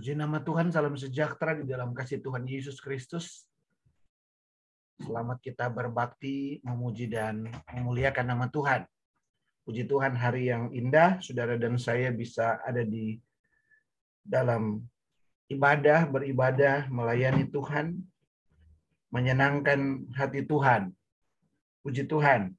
Puji 0.00 0.16
nama 0.16 0.40
Tuhan, 0.40 0.72
salam 0.72 0.96
sejahtera 0.96 1.52
di 1.60 1.68
dalam 1.68 1.92
kasih 1.92 2.24
Tuhan 2.24 2.48
Yesus 2.48 2.80
Kristus. 2.80 3.44
Selamat 4.96 5.36
kita 5.44 5.68
berbakti, 5.68 6.56
memuji 6.64 7.04
dan 7.04 7.44
memuliakan 7.68 8.32
nama 8.32 8.48
Tuhan. 8.48 8.88
Puji 9.68 9.84
Tuhan 9.84 10.16
hari 10.16 10.48
yang 10.48 10.72
indah, 10.72 11.20
saudara 11.20 11.60
dan 11.60 11.76
saya 11.76 12.08
bisa 12.16 12.64
ada 12.64 12.80
di 12.80 13.20
dalam 14.24 14.80
ibadah, 15.52 16.08
beribadah, 16.08 16.88
melayani 16.88 17.52
Tuhan, 17.52 18.00
menyenangkan 19.12 20.08
hati 20.16 20.48
Tuhan. 20.48 20.96
Puji 21.84 22.08
Tuhan. 22.08 22.56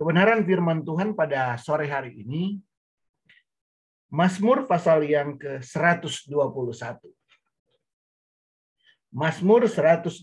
Kebenaran 0.00 0.40
firman 0.48 0.88
Tuhan 0.88 1.12
pada 1.12 1.60
sore 1.60 1.84
hari 1.84 2.16
ini 2.16 2.64
Mazmur 4.06 4.70
pasal 4.70 5.02
yang 5.06 5.34
ke-121. 5.34 7.02
Mazmur 9.10 9.66
121 9.66 10.22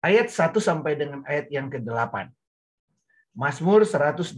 ayat 0.00 0.28
1 0.32 0.56
sampai 0.56 0.92
dengan 0.96 1.20
ayat 1.28 1.46
yang 1.52 1.68
ke-8. 1.68 2.32
Mazmur 3.36 3.84
121 3.84 4.34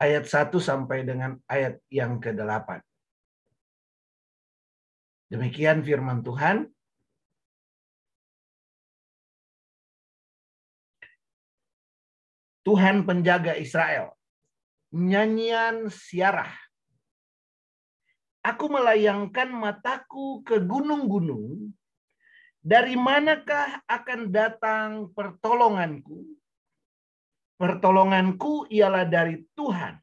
ayat 0.00 0.24
1 0.24 0.48
sampai 0.62 1.04
dengan 1.04 1.36
ayat 1.50 1.76
yang 1.90 2.16
ke-8. 2.22 2.80
Demikian 5.26 5.82
firman 5.82 6.22
Tuhan. 6.22 6.70
Tuhan 12.66 13.06
penjaga 13.06 13.54
Israel. 13.54 14.10
Nyanyian 14.90 15.86
siarah. 15.86 16.50
Aku 18.42 18.66
melayangkan 18.66 19.54
mataku 19.54 20.42
ke 20.42 20.58
gunung-gunung. 20.58 21.70
Dari 22.58 22.98
manakah 22.98 23.86
akan 23.86 24.34
datang 24.34 25.14
pertolonganku? 25.14 26.26
Pertolonganku 27.54 28.66
ialah 28.66 29.06
dari 29.06 29.46
Tuhan 29.54 30.02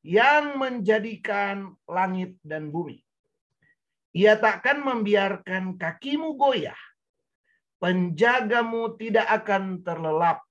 yang 0.00 0.56
menjadikan 0.56 1.76
langit 1.84 2.40
dan 2.40 2.72
bumi. 2.72 3.04
Ia 4.16 4.40
takkan 4.40 4.80
membiarkan 4.80 5.76
kakimu 5.76 6.40
goyah. 6.40 6.80
Penjagamu 7.76 8.96
tidak 8.96 9.28
akan 9.44 9.84
terlelap 9.84 10.49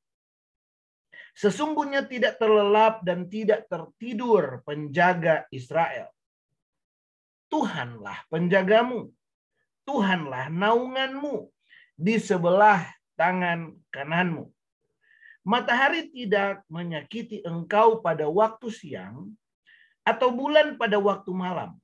Sesungguhnya 1.40 2.04
tidak 2.04 2.36
terlelap 2.36 3.00
dan 3.08 3.24
tidak 3.32 3.64
tertidur 3.72 4.60
penjaga 4.68 5.48
Israel. 5.56 6.12
Tuhanlah 7.48 8.28
penjagamu. 8.28 9.08
Tuhanlah 9.88 10.52
naunganmu 10.52 11.48
di 11.96 12.20
sebelah 12.20 12.84
tangan 13.16 13.72
kananmu. 13.88 14.52
Matahari 15.48 16.12
tidak 16.12 16.68
menyakiti 16.68 17.40
engkau 17.48 18.04
pada 18.04 18.28
waktu 18.28 18.68
siang 18.68 19.32
atau 20.04 20.36
bulan 20.36 20.76
pada 20.76 21.00
waktu 21.00 21.32
malam. 21.32 21.80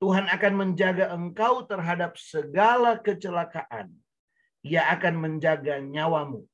Tuhan 0.00 0.32
akan 0.32 0.52
menjaga 0.56 1.12
engkau 1.12 1.68
terhadap 1.68 2.16
segala 2.16 2.96
kecelakaan. 2.96 3.92
Ia 4.64 4.88
akan 4.96 5.14
menjaga 5.20 5.76
nyawamu. 5.78 6.48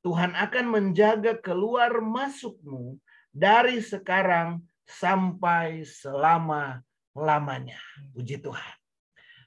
Tuhan 0.00 0.32
akan 0.32 0.66
menjaga 0.72 1.36
keluar 1.36 2.00
masukmu 2.00 2.96
dari 3.30 3.84
sekarang 3.84 4.64
sampai 4.88 5.84
selama-lamanya. 5.84 7.78
Puji 8.16 8.40
Tuhan. 8.40 8.76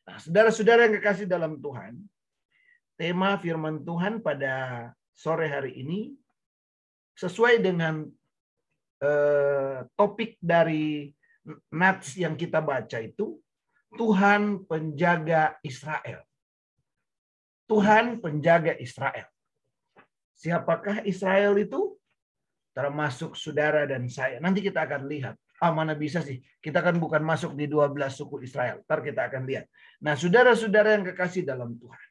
Nah, 0.04 0.18
saudara-saudara 0.22 0.86
yang 0.88 0.96
kekasih 1.02 1.26
dalam 1.26 1.58
Tuhan, 1.58 1.98
tema 3.00 3.36
firman 3.42 3.82
Tuhan 3.82 4.22
pada 4.22 4.88
sore 5.18 5.50
hari 5.50 5.82
ini 5.82 6.14
sesuai 7.18 7.62
dengan 7.64 8.06
eh, 9.02 9.78
topik 9.98 10.38
dari 10.38 11.10
nats 11.74 12.14
yang 12.14 12.38
kita 12.38 12.62
baca 12.62 13.02
itu, 13.02 13.42
Tuhan 13.98 14.70
penjaga 14.70 15.58
Israel. 15.66 16.22
Tuhan 17.66 18.22
penjaga 18.22 18.78
Israel. 18.78 19.33
Siapakah 20.44 21.08
Israel 21.08 21.56
itu? 21.56 21.96
Termasuk 22.76 23.40
saudara 23.40 23.88
dan 23.88 24.12
saya. 24.12 24.44
Nanti 24.44 24.60
kita 24.60 24.84
akan 24.84 25.08
lihat. 25.08 25.40
Ah, 25.64 25.72
mana 25.72 25.96
bisa 25.96 26.20
sih? 26.20 26.44
Kita 26.60 26.84
kan 26.84 27.00
bukan 27.00 27.24
masuk 27.24 27.56
di 27.56 27.64
12 27.72 27.96
suku 28.12 28.44
Israel. 28.44 28.84
Ntar 28.84 29.00
kita 29.00 29.32
akan 29.32 29.48
lihat. 29.48 29.72
Nah, 30.04 30.20
saudara-saudara 30.20 31.00
yang 31.00 31.08
kekasih 31.08 31.48
dalam 31.48 31.80
Tuhan. 31.80 32.10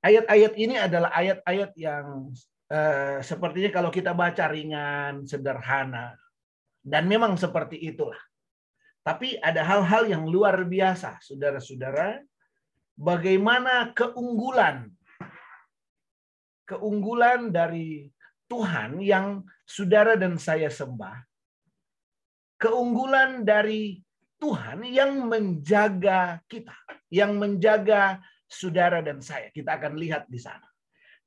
Ayat-ayat 0.00 0.52
ini 0.56 0.80
adalah 0.80 1.12
ayat-ayat 1.12 1.76
yang 1.76 2.32
eh, 2.72 3.20
sepertinya 3.20 3.68
kalau 3.68 3.92
kita 3.92 4.16
baca 4.16 4.48
ringan, 4.48 5.28
sederhana. 5.28 6.16
Dan 6.80 7.04
memang 7.04 7.36
seperti 7.36 7.76
itulah. 7.84 8.16
Tapi 9.04 9.36
ada 9.44 9.60
hal-hal 9.60 10.08
yang 10.08 10.24
luar 10.24 10.64
biasa, 10.64 11.20
saudara-saudara. 11.20 12.24
Bagaimana 12.96 13.92
keunggulan 13.92 14.88
keunggulan 16.68 17.48
dari 17.48 18.12
Tuhan 18.44 19.00
yang 19.00 19.40
saudara 19.64 20.20
dan 20.20 20.36
saya 20.36 20.68
sembah. 20.68 21.24
Keunggulan 22.60 23.48
dari 23.48 24.04
Tuhan 24.36 24.84
yang 24.84 25.24
menjaga 25.24 26.44
kita, 26.44 26.76
yang 27.08 27.40
menjaga 27.40 28.20
saudara 28.44 29.00
dan 29.00 29.24
saya. 29.24 29.48
Kita 29.48 29.80
akan 29.80 29.96
lihat 29.96 30.28
di 30.28 30.40
sana. 30.40 30.68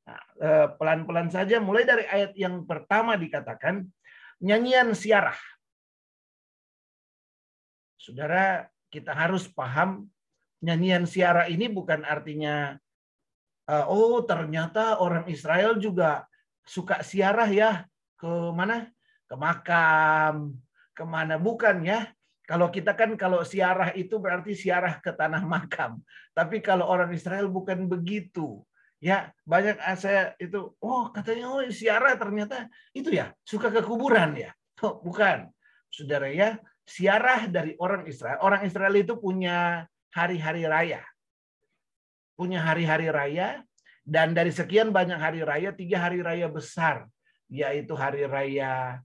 Nah, 0.05 0.21
eh, 0.41 0.67
pelan-pelan 0.77 1.29
saja 1.29 1.61
mulai 1.61 1.85
dari 1.85 2.05
ayat 2.09 2.33
yang 2.33 2.65
pertama 2.65 3.17
dikatakan 3.17 3.85
nyanyian 4.41 4.97
siarah. 4.97 5.37
Saudara, 8.01 8.65
kita 8.89 9.13
harus 9.13 9.45
paham 9.45 10.09
nyanyian 10.65 11.05
siarah 11.05 11.45
ini 11.45 11.69
bukan 11.69 12.01
artinya 12.01 12.80
oh 13.69 14.25
ternyata 14.25 14.97
orang 14.99 15.29
Israel 15.29 15.77
juga 15.77 16.25
suka 16.65 17.05
siarah 17.05 17.49
ya 17.49 17.71
ke 18.17 18.29
mana? 18.53 18.89
Ke 19.29 19.35
makam, 19.39 20.59
ke 20.91 21.03
mana 21.07 21.39
bukan 21.39 21.81
ya? 21.85 22.09
Kalau 22.43 22.67
kita 22.67 22.97
kan 22.99 23.15
kalau 23.15 23.47
siarah 23.47 23.95
itu 23.95 24.19
berarti 24.19 24.51
siarah 24.51 24.99
ke 24.99 25.15
tanah 25.15 25.45
makam. 25.47 26.03
Tapi 26.35 26.59
kalau 26.59 26.83
orang 26.89 27.15
Israel 27.15 27.47
bukan 27.47 27.87
begitu. 27.87 28.59
Ya, 29.01 29.33
banyak 29.49 29.81
ah, 29.81 29.97
saya 29.97 30.37
itu, 30.37 30.77
oh 30.77 31.09
katanya 31.09 31.49
oh 31.49 31.65
siarah 31.73 32.13
ternyata 32.21 32.69
itu 32.93 33.09
ya, 33.09 33.33
suka 33.41 33.73
ke 33.73 33.81
kuburan 33.81 34.35
ya. 34.37 34.51
Oh, 34.81 34.97
bukan. 34.97 35.45
Saudara 35.93 36.25
ya, 36.33 36.57
siarah 36.89 37.45
dari 37.45 37.77
orang 37.77 38.09
Israel. 38.09 38.41
Orang 38.41 38.65
Israel 38.65 38.97
itu 38.97 39.13
punya 39.13 39.85
hari-hari 40.09 40.65
raya 40.65 41.05
punya 42.41 42.57
hari-hari 42.57 43.05
raya 43.13 43.61
dan 44.01 44.33
dari 44.33 44.49
sekian 44.49 44.89
banyak 44.89 45.21
hari 45.21 45.45
raya 45.45 45.69
tiga 45.77 46.01
hari 46.01 46.25
raya 46.25 46.49
besar 46.49 47.05
yaitu 47.45 47.93
hari 47.93 48.25
raya 48.25 48.97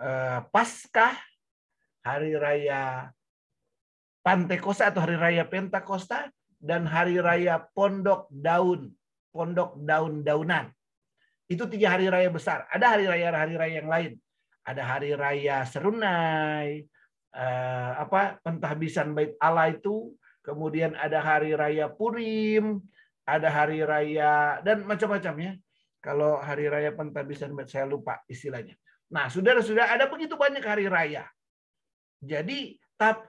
eh, 0.00 0.40
Paskah, 0.48 1.12
hari 2.00 2.32
raya 2.32 3.12
Pantekosta 4.24 4.88
atau 4.88 5.04
hari 5.04 5.20
raya 5.20 5.44
Pentakosta 5.44 6.32
dan 6.56 6.88
hari 6.88 7.20
raya 7.20 7.60
Pondok 7.76 8.32
Daun, 8.32 8.88
Pondok 9.36 9.76
Daun-daunan. 9.84 10.72
Itu 11.44 11.68
tiga 11.68 11.92
hari 11.92 12.08
raya 12.08 12.32
besar. 12.32 12.64
Ada 12.72 12.96
hari 12.96 13.04
raya-hari 13.04 13.54
raya 13.56 13.74
yang 13.84 13.88
lain. 13.88 14.12
Ada 14.64 14.82
hari 14.84 15.16
raya 15.16 15.64
Serunai, 15.64 16.84
eh, 17.36 17.92
apa 18.00 18.40
pentahbisan 18.40 19.12
Bait 19.16 19.32
Allah 19.40 19.76
itu 19.76 20.12
kemudian 20.48 20.96
ada 20.96 21.20
hari 21.20 21.52
raya 21.52 21.92
Purim, 21.92 22.80
ada 23.28 23.52
hari 23.52 23.84
raya 23.84 24.64
dan 24.64 24.88
macam-macamnya. 24.88 25.60
Kalau 26.00 26.40
hari 26.40 26.72
raya 26.72 26.96
pentabisan 26.96 27.52
saya 27.68 27.84
lupa 27.84 28.24
istilahnya. 28.24 28.72
Nah, 29.12 29.28
saudara-saudara 29.28 29.92
ada 29.92 30.08
begitu 30.08 30.40
banyak 30.40 30.64
hari 30.64 30.88
raya. 30.88 31.28
Jadi 32.24 32.80
tap 32.96 33.28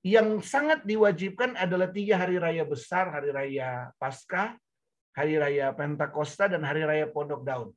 yang 0.00 0.40
sangat 0.40 0.86
diwajibkan 0.88 1.58
adalah 1.58 1.90
tiga 1.92 2.16
hari 2.16 2.40
raya 2.40 2.64
besar, 2.64 3.12
hari 3.12 3.28
raya 3.34 3.92
Paskah, 4.00 4.56
hari 5.12 5.36
raya 5.36 5.74
Pentakosta, 5.74 6.48
dan 6.48 6.64
hari 6.64 6.86
raya 6.86 7.10
Pondok 7.10 7.44
Daun. 7.44 7.74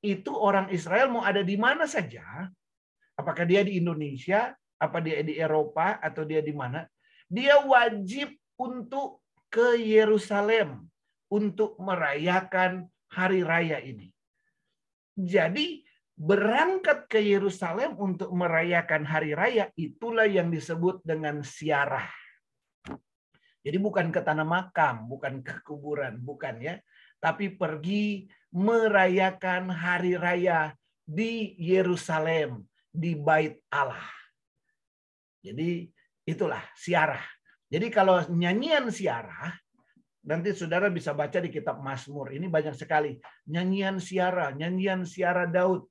Itu 0.00 0.36
orang 0.38 0.70
Israel 0.70 1.10
mau 1.10 1.26
ada 1.26 1.42
di 1.42 1.58
mana 1.58 1.84
saja, 1.84 2.46
apakah 3.18 3.44
dia 3.44 3.66
di 3.66 3.82
Indonesia, 3.82 4.54
apa 4.78 5.02
dia 5.02 5.20
di 5.26 5.34
Eropa, 5.34 5.98
atau 5.98 6.22
dia 6.22 6.44
di 6.44 6.54
mana, 6.54 6.86
dia 7.34 7.58
wajib 7.66 8.30
untuk 8.54 9.18
ke 9.50 9.74
Yerusalem 9.82 10.86
untuk 11.26 11.74
merayakan 11.82 12.86
hari 13.10 13.42
raya 13.42 13.82
ini. 13.82 14.14
Jadi 15.18 15.82
berangkat 16.14 17.10
ke 17.10 17.18
Yerusalem 17.18 17.98
untuk 17.98 18.30
merayakan 18.30 19.02
hari 19.02 19.34
raya 19.34 19.70
itulah 19.74 20.30
yang 20.30 20.50
disebut 20.50 21.02
dengan 21.02 21.42
siarah. 21.42 22.06
Jadi 23.64 23.78
bukan 23.80 24.14
ke 24.14 24.20
tanah 24.22 24.46
makam, 24.46 25.10
bukan 25.10 25.42
ke 25.42 25.58
kuburan, 25.66 26.22
bukan 26.22 26.62
ya. 26.62 26.78
Tapi 27.18 27.56
pergi 27.56 28.28
merayakan 28.54 29.72
hari 29.72 30.14
raya 30.14 30.76
di 31.02 31.56
Yerusalem, 31.58 32.62
di 32.92 33.16
bait 33.16 33.58
Allah. 33.72 34.12
Jadi 35.40 35.88
itulah 36.24 36.60
siarah. 36.76 37.22
Jadi 37.68 37.88
kalau 37.92 38.24
nyanyian 38.28 38.88
siarah, 38.92 39.52
nanti 40.24 40.56
saudara 40.56 40.88
bisa 40.88 41.12
baca 41.12 41.40
di 41.40 41.52
kitab 41.52 41.80
Mazmur. 41.80 42.32
Ini 42.32 42.48
banyak 42.48 42.76
sekali. 42.76 43.16
Nyanyian 43.48 44.00
siarah, 44.00 44.52
nyanyian 44.56 45.04
siarah 45.04 45.48
Daud 45.48 45.84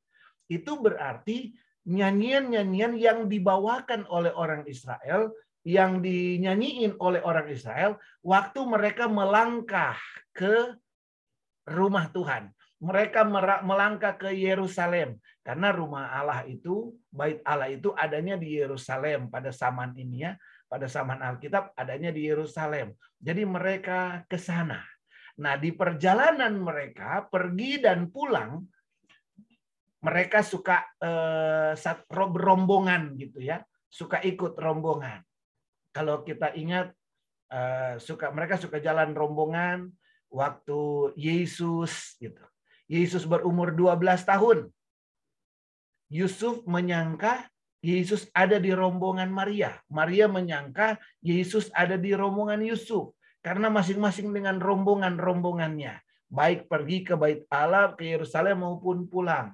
itu 0.49 0.71
berarti 0.77 1.53
nyanyian-nyanyian 1.83 2.93
yang 2.95 3.19
dibawakan 3.27 4.07
oleh 4.07 4.31
orang 4.31 4.63
Israel, 4.67 5.31
yang 5.63 6.03
dinyanyiin 6.03 6.99
oleh 6.99 7.23
orang 7.23 7.47
Israel 7.47 7.95
waktu 8.19 8.59
mereka 8.67 9.07
melangkah 9.07 9.95
ke 10.35 10.75
rumah 11.63 12.11
Tuhan. 12.11 12.51
Mereka 12.83 13.23
melangkah 13.63 14.19
ke 14.19 14.35
Yerusalem 14.35 15.15
karena 15.39 15.71
rumah 15.71 16.11
Allah 16.11 16.43
itu, 16.43 16.91
bait 17.07 17.39
Allah 17.47 17.71
itu 17.71 17.95
adanya 17.95 18.35
di 18.35 18.59
Yerusalem 18.59 19.31
pada 19.31 19.55
zaman 19.55 19.95
ini 19.95 20.27
ya, 20.27 20.35
pada 20.67 20.87
zaman 20.91 21.23
Alkitab 21.23 21.71
adanya 21.79 22.11
di 22.11 22.27
Yerusalem. 22.27 22.91
Jadi 23.19 23.43
mereka 23.47 24.27
ke 24.27 24.35
sana. 24.35 24.83
Nah, 25.39 25.55
di 25.55 25.71
perjalanan 25.71 26.59
mereka 26.59 27.25
pergi 27.31 27.79
dan 27.79 28.11
pulang 28.11 28.63
mereka 30.03 30.43
suka 30.43 30.83
eh, 30.99 31.73
rombongan 32.11 33.15
gitu 33.15 33.39
ya, 33.39 33.63
suka 33.87 34.19
ikut 34.19 34.59
rombongan. 34.59 35.23
Kalau 35.95 36.27
kita 36.27 36.51
ingat 36.55 36.91
eh, 37.47 37.95
suka 37.99 38.31
mereka 38.35 38.59
suka 38.59 38.83
jalan 38.83 39.15
rombongan 39.15 39.87
waktu 40.27 41.13
Yesus 41.15 42.19
gitu. 42.19 42.43
Yesus 42.93 43.25
berumur 43.25 43.73
12 43.73 44.21
tahun. 44.21 44.69
Yusuf 46.13 46.61
menyangka 46.69 47.49
Yesus 47.81 48.29
ada 48.37 48.61
di 48.61 48.69
rombongan 48.69 49.33
Maria. 49.33 49.81
Maria 49.89 50.29
menyangka 50.29 51.01
Yesus 51.25 51.73
ada 51.73 51.97
di 51.97 52.13
rombongan 52.13 52.61
Yusuf. 52.61 53.17
Karena 53.41 53.67
masing-masing 53.67 54.29
dengan 54.31 54.61
rombongan-rombongannya. 54.61 55.99
Baik 56.31 56.71
pergi 56.71 57.03
ke 57.03 57.19
bait 57.19 57.43
Allah, 57.51 57.91
ke 57.97 58.07
Yerusalem 58.07 58.63
maupun 58.63 59.09
pulang. 59.09 59.51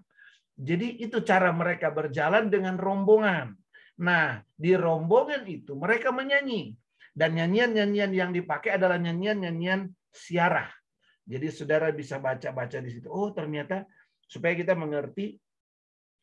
Jadi 0.54 1.02
itu 1.02 1.24
cara 1.26 1.50
mereka 1.56 1.90
berjalan 1.90 2.52
dengan 2.52 2.78
rombongan. 2.78 3.56
Nah, 4.04 4.44
di 4.54 4.78
rombongan 4.78 5.48
itu 5.50 5.74
mereka 5.74 6.14
menyanyi. 6.14 6.76
Dan 7.16 7.40
nyanyian-nyanyian 7.40 8.12
yang 8.14 8.32
dipakai 8.36 8.78
adalah 8.78 9.02
nyanyian-nyanyian 9.02 9.90
siarah. 10.14 10.70
Jadi 11.30 11.48
saudara 11.54 11.94
bisa 11.94 12.18
baca-baca 12.18 12.82
di 12.82 12.90
situ. 12.90 13.06
Oh 13.06 13.30
ternyata 13.30 13.86
supaya 14.26 14.58
kita 14.58 14.74
mengerti 14.74 15.38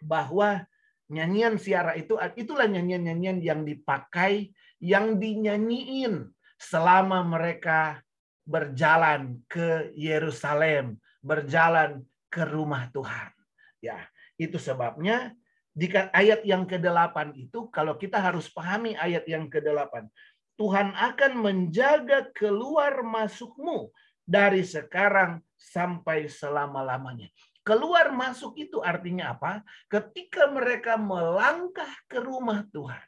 bahwa 0.02 0.66
nyanyian 1.06 1.62
siarah 1.62 1.94
itu 1.94 2.18
itulah 2.34 2.66
nyanyian-nyanyian 2.66 3.38
yang 3.38 3.62
dipakai, 3.62 4.50
yang 4.82 5.22
dinyanyiin 5.22 6.26
selama 6.58 7.22
mereka 7.22 8.02
berjalan 8.42 9.42
ke 9.46 9.94
Yerusalem, 9.94 10.98
berjalan 11.22 12.02
ke 12.26 12.42
rumah 12.42 12.90
Tuhan. 12.90 13.30
Ya, 13.78 14.02
itu 14.34 14.58
sebabnya 14.58 15.30
di 15.70 15.92
ayat 15.92 16.42
yang 16.42 16.64
ke-8 16.66 17.36
itu 17.36 17.68
kalau 17.70 17.94
kita 17.94 18.18
harus 18.18 18.50
pahami 18.50 18.98
ayat 18.98 19.22
yang 19.30 19.46
ke-8. 19.46 20.08
Tuhan 20.56 20.96
akan 20.96 21.32
menjaga 21.36 22.32
keluar 22.32 23.04
masukmu 23.04 23.92
dari 24.26 24.66
sekarang 24.66 25.38
sampai 25.54 26.26
selama-lamanya. 26.26 27.30
Keluar 27.62 28.10
masuk 28.14 28.58
itu 28.58 28.78
artinya 28.82 29.34
apa? 29.34 29.62
Ketika 29.90 30.50
mereka 30.50 30.98
melangkah 30.98 31.90
ke 32.06 32.22
rumah 32.22 32.62
Tuhan 32.70 33.02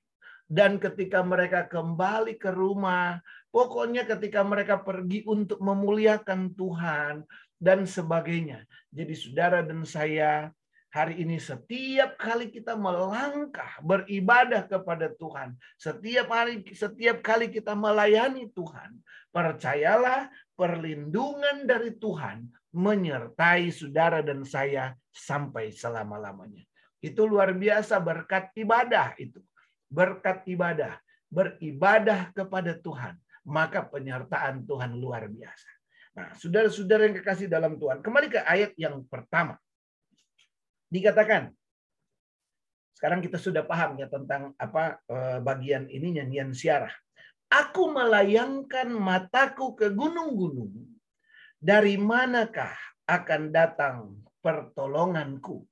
dan 0.51 0.83
ketika 0.83 1.23
mereka 1.23 1.67
kembali 1.67 2.39
ke 2.39 2.51
rumah, 2.51 3.23
pokoknya 3.55 4.07
ketika 4.07 4.43
mereka 4.43 4.81
pergi 4.83 5.23
untuk 5.27 5.63
memuliakan 5.63 6.55
Tuhan 6.59 7.23
dan 7.59 7.87
sebagainya. 7.87 8.67
Jadi 8.91 9.15
saudara 9.15 9.63
dan 9.63 9.87
saya 9.87 10.51
Hari 10.89 11.21
ini 11.21 11.37
setiap 11.37 12.17
kali 12.17 12.49
kita 12.49 12.73
melangkah 12.73 13.77
beribadah 13.85 14.65
kepada 14.65 15.13
Tuhan, 15.13 15.53
setiap 15.77 16.33
hari 16.33 16.65
setiap 16.73 17.21
kali 17.21 17.53
kita 17.53 17.77
melayani 17.77 18.49
Tuhan, 18.57 18.97
percayalah 19.29 20.33
perlindungan 20.59 21.63
dari 21.71 21.95
Tuhan 21.95 22.51
menyertai 22.75 23.71
saudara 23.71 24.19
dan 24.27 24.43
saya 24.43 24.99
sampai 25.15 25.71
selama-lamanya. 25.71 26.67
Itu 26.99 27.31
luar 27.31 27.55
biasa 27.55 28.03
berkat 28.03 28.51
ibadah 28.59 29.15
itu. 29.23 29.39
Berkat 29.87 30.43
ibadah, 30.51 30.99
beribadah 31.31 32.35
kepada 32.35 32.75
Tuhan, 32.75 33.15
maka 33.47 33.87
penyertaan 33.87 34.67
Tuhan 34.67 34.99
luar 34.99 35.31
biasa. 35.31 35.71
Nah, 36.19 36.35
saudara-saudara 36.35 37.07
yang 37.07 37.17
kekasih 37.23 37.47
dalam 37.47 37.79
Tuhan, 37.79 38.03
kembali 38.03 38.27
ke 38.27 38.43
ayat 38.43 38.75
yang 38.75 39.07
pertama 39.07 39.55
dikatakan. 40.91 41.55
Sekarang 42.99 43.23
kita 43.23 43.39
sudah 43.39 43.63
paham 43.63 43.95
ya 43.95 44.11
tentang 44.11 44.59
apa 44.59 44.99
eh, 45.07 45.39
bagian 45.39 45.87
ini 45.87 46.19
nyanyian 46.19 46.51
siarah. 46.51 46.91
Aku 47.49 47.89
melayangkan 47.93 48.93
mataku 48.93 49.73
ke 49.73 49.89
gunung-gunung. 49.89 50.85
Dari 51.59 51.97
manakah 51.97 52.77
akan 53.09 53.51
datang 53.51 54.21
pertolonganku? 54.45 55.65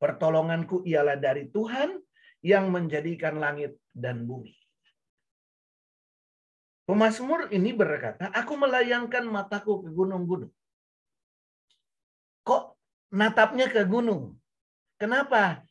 Pertolonganku 0.00 0.82
ialah 0.88 1.20
dari 1.20 1.52
Tuhan 1.52 2.00
yang 2.40 2.72
menjadikan 2.72 3.36
langit 3.36 3.76
dan 3.92 4.24
bumi. 4.24 4.56
Pemasmur 6.86 7.50
ini 7.50 7.74
berkata, 7.74 8.30
aku 8.30 8.54
melayangkan 8.56 9.26
mataku 9.26 9.84
ke 9.84 9.90
gunung-gunung. 9.90 10.54
Kok 12.46 12.78
natapnya 13.10 13.66
ke 13.66 13.82
gunung. 13.82 14.38
Kenapa? 14.96 15.66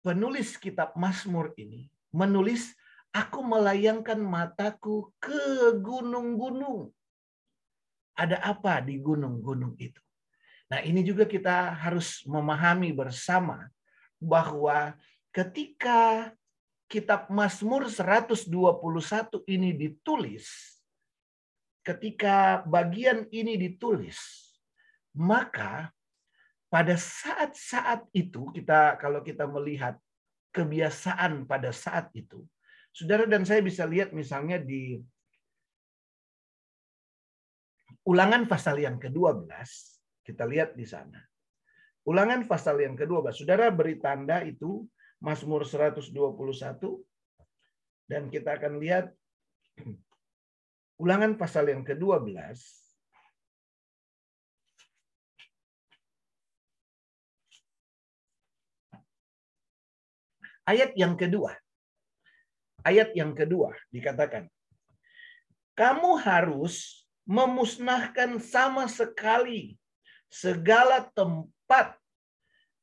Penulis 0.00 0.56
kitab 0.56 0.96
Mazmur 0.96 1.52
ini 1.60 1.88
menulis 2.12 2.72
aku 3.14 3.46
melayangkan 3.46 4.18
mataku 4.18 5.14
ke 5.22 5.78
gunung-gunung. 5.78 6.90
Ada 8.18 8.42
apa 8.42 8.82
di 8.82 8.98
gunung-gunung 8.98 9.78
itu? 9.78 10.02
Nah, 10.66 10.82
ini 10.82 11.06
juga 11.06 11.22
kita 11.22 11.70
harus 11.78 12.26
memahami 12.26 12.90
bersama 12.90 13.70
bahwa 14.18 14.98
ketika 15.30 16.30
kitab 16.90 17.30
Mazmur 17.30 17.86
121 17.86 18.50
ini 19.46 19.70
ditulis, 19.74 20.46
ketika 21.86 22.62
bagian 22.66 23.26
ini 23.30 23.54
ditulis, 23.54 24.18
maka 25.14 25.94
pada 26.70 26.98
saat-saat 26.98 28.10
itu 28.10 28.50
kita 28.50 28.98
kalau 28.98 29.22
kita 29.22 29.46
melihat 29.46 29.94
kebiasaan 30.54 31.46
pada 31.46 31.70
saat 31.74 32.10
itu, 32.14 32.46
saudara 32.94 33.26
dan 33.26 33.42
saya 33.42 33.58
bisa 33.58 33.82
lihat 33.90 34.14
misalnya 34.14 34.62
di 34.62 35.02
ulangan 38.06 38.46
pasal 38.46 38.78
yang 38.78 39.02
ke-12, 39.02 39.50
kita 40.22 40.46
lihat 40.46 40.78
di 40.78 40.86
sana. 40.86 41.18
Ulangan 42.06 42.46
pasal 42.46 42.78
yang 42.78 42.94
ke-12, 42.94 43.42
saudara 43.42 43.74
beri 43.74 43.98
tanda 43.98 44.46
itu 44.46 44.86
Mazmur 45.18 45.66
121 45.66 46.14
dan 48.06 48.30
kita 48.30 48.60
akan 48.60 48.78
lihat 48.78 49.10
ulangan 51.02 51.34
pasal 51.34 51.66
yang 51.66 51.82
ke-12 51.82 52.30
Ayat 60.64 60.96
yang 60.96 61.12
kedua. 61.20 61.52
Ayat 62.84 63.16
yang 63.16 63.32
kedua 63.32 63.72
dikatakan, 63.88 64.46
kamu 65.72 66.20
harus 66.20 67.08
memusnahkan 67.24 68.36
sama 68.38 68.84
sekali 68.84 69.80
segala 70.28 71.08
tempat 71.16 71.96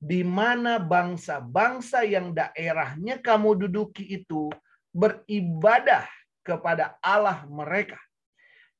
di 0.01 0.25
mana 0.25 0.81
bangsa-bangsa 0.81 2.01
yang 2.01 2.33
daerahnya 2.33 3.21
kamu 3.21 3.69
duduki 3.69 4.17
itu 4.17 4.49
beribadah 4.89 6.09
kepada 6.41 6.97
Allah 7.05 7.45
mereka, 7.45 8.01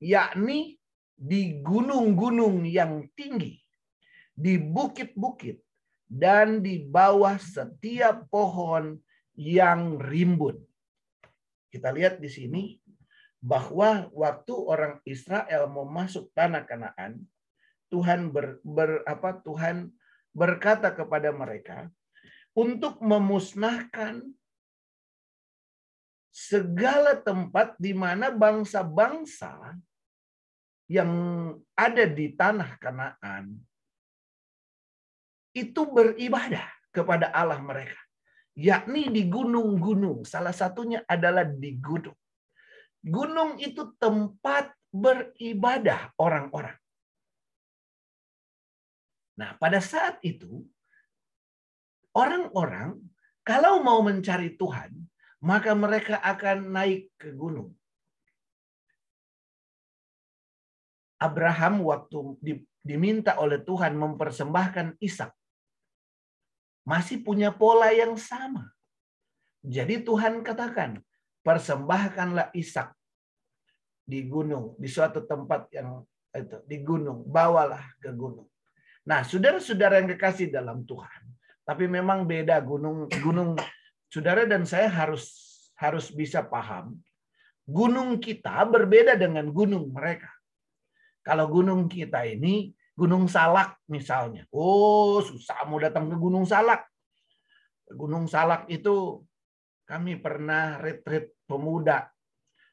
yakni 0.02 0.82
di 1.14 1.62
gunung-gunung 1.62 2.66
yang 2.66 3.06
tinggi, 3.14 3.62
di 4.34 4.58
bukit-bukit, 4.58 5.62
dan 6.10 6.66
di 6.66 6.82
bawah 6.82 7.38
setiap 7.38 8.26
pohon 8.34 8.98
yang 9.38 10.02
rimbun. 10.02 10.58
Kita 11.72 11.90
lihat 11.96 12.20
di 12.20 12.28
sini 12.28 12.64
bahwa 13.40 14.12
waktu 14.12 14.54
orang 14.54 15.00
Israel 15.08 15.72
mau 15.72 15.88
masuk 15.88 16.30
tanah 16.36 16.68
Kanaan, 16.68 17.24
Tuhan 17.88 18.30
ber, 18.30 18.60
ber 18.62 19.02
apa 19.08 19.40
Tuhan 19.40 19.90
berkata 20.36 20.92
kepada 20.92 21.32
mereka 21.32 21.88
untuk 22.52 23.00
memusnahkan 23.00 24.22
segala 26.32 27.20
tempat 27.20 27.76
di 27.80 27.92
mana 27.92 28.32
bangsa-bangsa 28.32 29.76
yang 30.92 31.12
ada 31.76 32.04
di 32.04 32.36
tanah 32.36 32.76
Kanaan 32.80 33.56
itu 35.52 35.84
beribadah 35.88 36.68
kepada 36.92 37.32
Allah 37.32 37.60
mereka, 37.60 38.00
yakni 38.56 39.08
di 39.12 39.28
gunung-gunung. 39.28 40.28
Salah 40.28 40.52
satunya 40.52 41.04
adalah 41.08 41.48
di 41.48 41.78
gunung. 41.80 42.18
Gunung 43.02 43.58
itu 43.58 43.96
tempat 43.98 44.76
beribadah 44.92 46.14
orang-orang. 46.20 46.78
Nah, 49.40 49.58
pada 49.58 49.82
saat 49.82 50.22
itu 50.22 50.62
orang-orang 52.14 53.00
kalau 53.42 53.82
mau 53.82 54.06
mencari 54.06 54.54
Tuhan, 54.54 54.94
maka 55.42 55.74
mereka 55.74 56.22
akan 56.22 56.70
naik 56.70 57.10
ke 57.18 57.34
gunung. 57.34 57.74
Abraham 61.18 61.86
waktu 61.86 62.18
diminta 62.82 63.38
oleh 63.38 63.62
Tuhan 63.62 63.94
mempersembahkan 63.98 65.02
Ishak 65.02 65.34
masih 66.88 67.22
punya 67.22 67.54
pola 67.54 67.94
yang 67.94 68.18
sama. 68.18 68.70
Jadi 69.62 70.02
Tuhan 70.02 70.42
katakan, 70.42 70.98
persembahkanlah 71.46 72.50
Ishak 72.58 72.94
di 74.06 74.26
gunung, 74.26 74.74
di 74.82 74.90
suatu 74.90 75.22
tempat 75.24 75.70
yang 75.70 76.02
itu, 76.34 76.58
di 76.66 76.82
gunung, 76.82 77.22
bawalah 77.28 77.86
ke 78.02 78.10
gunung. 78.10 78.50
Nah, 79.06 79.22
saudara-saudara 79.22 80.02
yang 80.02 80.10
kekasih 80.18 80.50
dalam 80.50 80.82
Tuhan, 80.86 81.22
tapi 81.62 81.86
memang 81.86 82.26
beda 82.26 82.58
gunung 82.62 83.06
gunung 83.22 83.54
saudara 84.10 84.50
dan 84.50 84.66
saya 84.66 84.90
harus 84.90 85.30
harus 85.78 86.10
bisa 86.10 86.42
paham 86.44 86.98
gunung 87.72 88.20
kita 88.20 88.66
berbeda 88.68 89.16
dengan 89.16 89.50
gunung 89.50 89.94
mereka. 89.94 90.30
Kalau 91.22 91.48
gunung 91.48 91.86
kita 91.86 92.26
ini 92.26 92.74
Gunung 93.02 93.26
Salak 93.26 93.82
misalnya. 93.90 94.46
Oh, 94.54 95.18
susah 95.26 95.66
mau 95.66 95.82
datang 95.82 96.06
ke 96.06 96.14
Gunung 96.22 96.46
Salak. 96.46 96.86
Gunung 97.90 98.30
Salak 98.30 98.70
itu 98.70 99.26
kami 99.90 100.22
pernah 100.22 100.78
retreat 100.78 101.34
pemuda. 101.50 102.14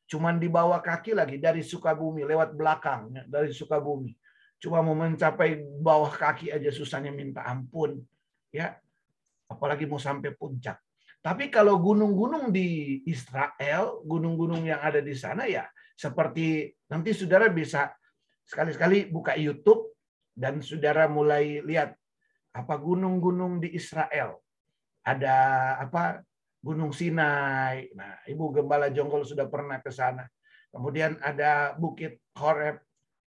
Cuman 0.05 0.37
dibawa 0.37 0.85
kaki 0.85 1.17
lagi 1.17 1.41
dari 1.41 1.65
Sukabumi 1.65 2.29
lewat 2.29 2.53
belakang 2.53 3.25
dari 3.25 3.57
Sukabumi. 3.57 4.13
Cuma 4.61 4.85
mau 4.85 4.93
mencapai 4.93 5.65
bawah 5.81 6.13
kaki 6.13 6.53
aja 6.53 6.69
susahnya 6.69 7.09
minta 7.09 7.49
ampun. 7.49 7.97
Ya. 8.53 8.77
Apalagi 9.49 9.89
mau 9.89 9.97
sampai 9.97 10.37
puncak. 10.37 10.77
Tapi 11.25 11.49
kalau 11.49 11.81
gunung-gunung 11.81 12.53
di 12.53 13.01
Israel, 13.09 14.05
gunung-gunung 14.05 14.69
yang 14.69 14.85
ada 14.85 15.01
di 15.01 15.17
sana 15.17 15.49
ya 15.49 15.65
seperti 15.99 16.71
nanti 16.87 17.11
saudara 17.11 17.51
bisa 17.51 17.91
sekali-sekali 18.47 19.11
buka 19.11 19.35
YouTube 19.35 19.98
dan 20.39 20.63
saudara 20.63 21.11
mulai 21.11 21.59
lihat 21.67 21.99
apa 22.55 22.75
gunung-gunung 22.79 23.59
di 23.59 23.75
Israel. 23.75 24.39
Ada 25.03 25.35
apa 25.83 26.23
Gunung 26.63 26.95
Sinai. 26.95 27.91
Nah, 27.95 28.23
Ibu 28.27 28.55
Gembala 28.55 28.91
Jonggol 28.95 29.27
sudah 29.27 29.51
pernah 29.51 29.83
ke 29.83 29.91
sana. 29.91 30.27
Kemudian 30.71 31.19
ada 31.19 31.75
Bukit 31.75 32.23
Horeb, 32.39 32.79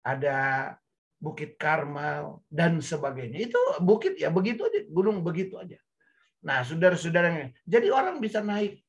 ada 0.06 0.70
Bukit 1.18 1.58
Karmel 1.58 2.42
dan 2.46 2.78
sebagainya. 2.78 3.50
Itu 3.50 3.58
bukit 3.82 4.18
ya 4.18 4.30
begitu 4.30 4.66
aja, 4.66 4.82
gunung 4.90 5.22
begitu 5.22 5.58
aja. 5.58 5.78
Nah, 6.42 6.66
saudara-saudaranya, 6.66 7.54
jadi 7.62 7.94
orang 7.94 8.18
bisa 8.18 8.42
naik 8.42 8.82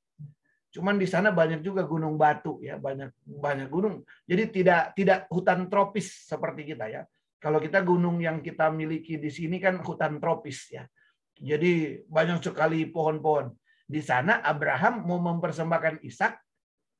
Cuman 0.74 0.98
di 0.98 1.05
sana 1.05 1.29
banyak 1.29 1.62
juga 1.62 1.86
gunung 1.86 2.17
batu 2.17 2.58
ya, 2.65 2.82
banyak 2.82 3.13
banyak 3.22 3.70
gunung. 3.70 4.01
Jadi 4.25 4.43
tidak 4.50 4.98
tidak 4.98 5.29
hutan 5.29 5.70
tropis 5.70 6.25
seperti 6.25 6.74
kita 6.74 6.89
ya. 6.89 7.05
Kalau 7.43 7.59
kita 7.59 7.83
gunung 7.83 8.23
yang 8.23 8.39
kita 8.39 8.71
miliki 8.71 9.19
di 9.19 9.27
sini 9.27 9.59
kan 9.59 9.83
hutan 9.83 10.23
tropis 10.23 10.71
ya. 10.71 10.88
Jadi 11.35 12.00
banyak 12.07 12.39
sekali 12.39 12.88
pohon-pohon. 12.88 13.51
Di 13.83 14.00
sana 14.00 14.39
Abraham 14.39 15.03
mau 15.03 15.19
mempersembahkan 15.19 16.00
Ishak, 16.07 16.39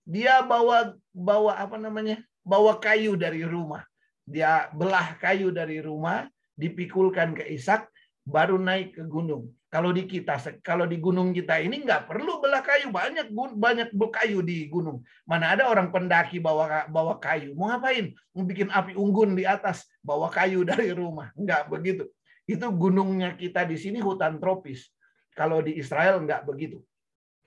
dia 0.04 0.44
bawa 0.44 1.00
bawa 1.16 1.64
apa 1.64 1.80
namanya? 1.80 2.20
bawa 2.44 2.78
kayu 2.78 3.16
dari 3.16 3.42
rumah. 3.48 3.88
Dia 4.28 4.68
belah 4.76 5.16
kayu 5.20 5.52
dari 5.52 5.80
rumah, 5.80 6.28
dipikulkan 6.60 7.36
ke 7.36 7.48
Ishak, 7.56 7.88
baru 8.28 8.60
naik 8.60 9.00
ke 9.00 9.04
gunung. 9.08 9.52
Kalau 9.74 9.90
di 9.90 10.06
kita, 10.06 10.38
kalau 10.62 10.86
di 10.86 11.02
gunung 11.02 11.34
kita 11.34 11.58
ini 11.58 11.82
nggak 11.82 12.06
perlu 12.06 12.38
belah 12.38 12.62
kayu, 12.62 12.94
banyak 12.94 13.34
banyak 13.58 13.90
kayu 14.14 14.46
di 14.46 14.70
gunung. 14.70 15.02
Mana 15.26 15.58
ada 15.58 15.66
orang 15.66 15.90
pendaki 15.90 16.38
bawa 16.38 16.86
bawa 16.86 17.18
kayu, 17.18 17.58
mau 17.58 17.74
ngapain? 17.74 18.14
Mau 18.38 18.46
bikin 18.46 18.70
api 18.70 18.94
unggun 18.94 19.34
di 19.34 19.50
atas, 19.50 19.90
bawa 20.06 20.30
kayu 20.30 20.62
dari 20.70 20.94
rumah, 20.94 21.34
nggak 21.34 21.74
begitu. 21.74 22.06
Itu 22.46 22.70
gunungnya 22.70 23.34
kita 23.34 23.66
di 23.66 23.74
sini 23.74 23.98
hutan 23.98 24.38
tropis. 24.38 24.94
Kalau 25.34 25.66
di 25.66 25.74
Israel 25.82 26.22
nggak 26.22 26.46
begitu. 26.46 26.78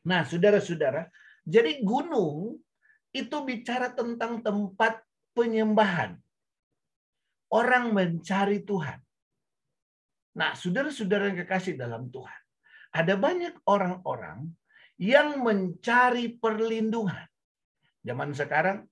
Nah, 0.03 0.27
saudara-saudara, 0.27 1.07
jadi 1.47 1.79
gunung 1.87 2.59
itu 3.15 3.37
bicara 3.47 3.95
tentang 3.95 4.43
tempat 4.43 4.99
penyembahan. 5.31 6.19
Orang 7.55 7.95
mencari 7.95 8.67
Tuhan. 8.67 8.99
Nah, 10.37 10.53
saudara-saudara 10.53 11.33
yang 11.33 11.41
kekasih 11.49 11.81
dalam 11.81 12.13
Tuhan, 12.13 12.41
ada 12.93 13.15
banyak 13.17 13.57
orang-orang 13.65 14.53
yang 15.01 15.41
mencari 15.41 16.37
perlindungan. 16.37 17.25
Zaman 18.05 18.37
sekarang 18.37 18.85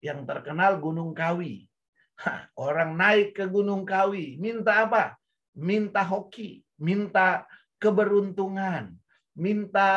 yang 0.00 0.24
terkenal 0.24 0.80
Gunung 0.80 1.12
Kawi. 1.12 1.68
Hah, 2.16 2.48
orang 2.56 2.96
naik 2.96 3.36
ke 3.36 3.44
Gunung 3.44 3.84
Kawi, 3.84 4.40
minta 4.40 4.88
apa? 4.88 5.20
Minta 5.52 6.00
hoki, 6.00 6.64
minta 6.80 7.44
keberuntungan, 7.76 8.96
minta 9.36 9.88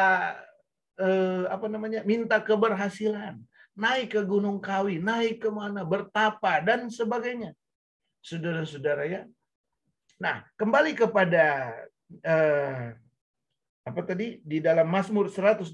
eh, 1.00 1.46
apa 1.48 1.66
namanya? 1.72 2.04
Minta 2.04 2.44
keberhasilan. 2.44 3.40
Naik 3.78 4.18
ke 4.18 4.22
Gunung 4.26 4.58
Kawi, 4.60 5.00
naik 5.00 5.46
ke 5.46 5.50
mana, 5.54 5.86
bertapa 5.86 6.60
dan 6.66 6.90
sebagainya. 6.90 7.54
Saudara-saudara 8.26 9.06
ya, 9.06 9.22
Nah, 10.18 10.42
kembali 10.58 10.98
kepada 10.98 11.78
eh, 12.26 12.98
apa 13.86 14.02
tadi 14.02 14.42
di 14.42 14.58
dalam 14.58 14.90
Mazmur 14.90 15.30
121. 15.30 15.70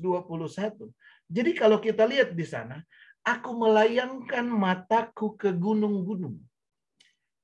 Jadi 1.32 1.52
kalau 1.56 1.80
kita 1.80 2.04
lihat 2.04 2.36
di 2.36 2.44
sana, 2.44 2.84
aku 3.24 3.56
melayangkan 3.56 4.44
mataku 4.44 5.40
ke 5.40 5.56
gunung-gunung. 5.56 6.36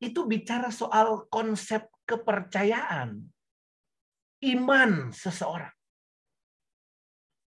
Itu 0.03 0.27
bicara 0.27 0.69
soal 0.75 1.23
konsep 1.31 1.87
kepercayaan. 2.03 3.23
Iman 4.39 5.11
seseorang. 5.11 5.71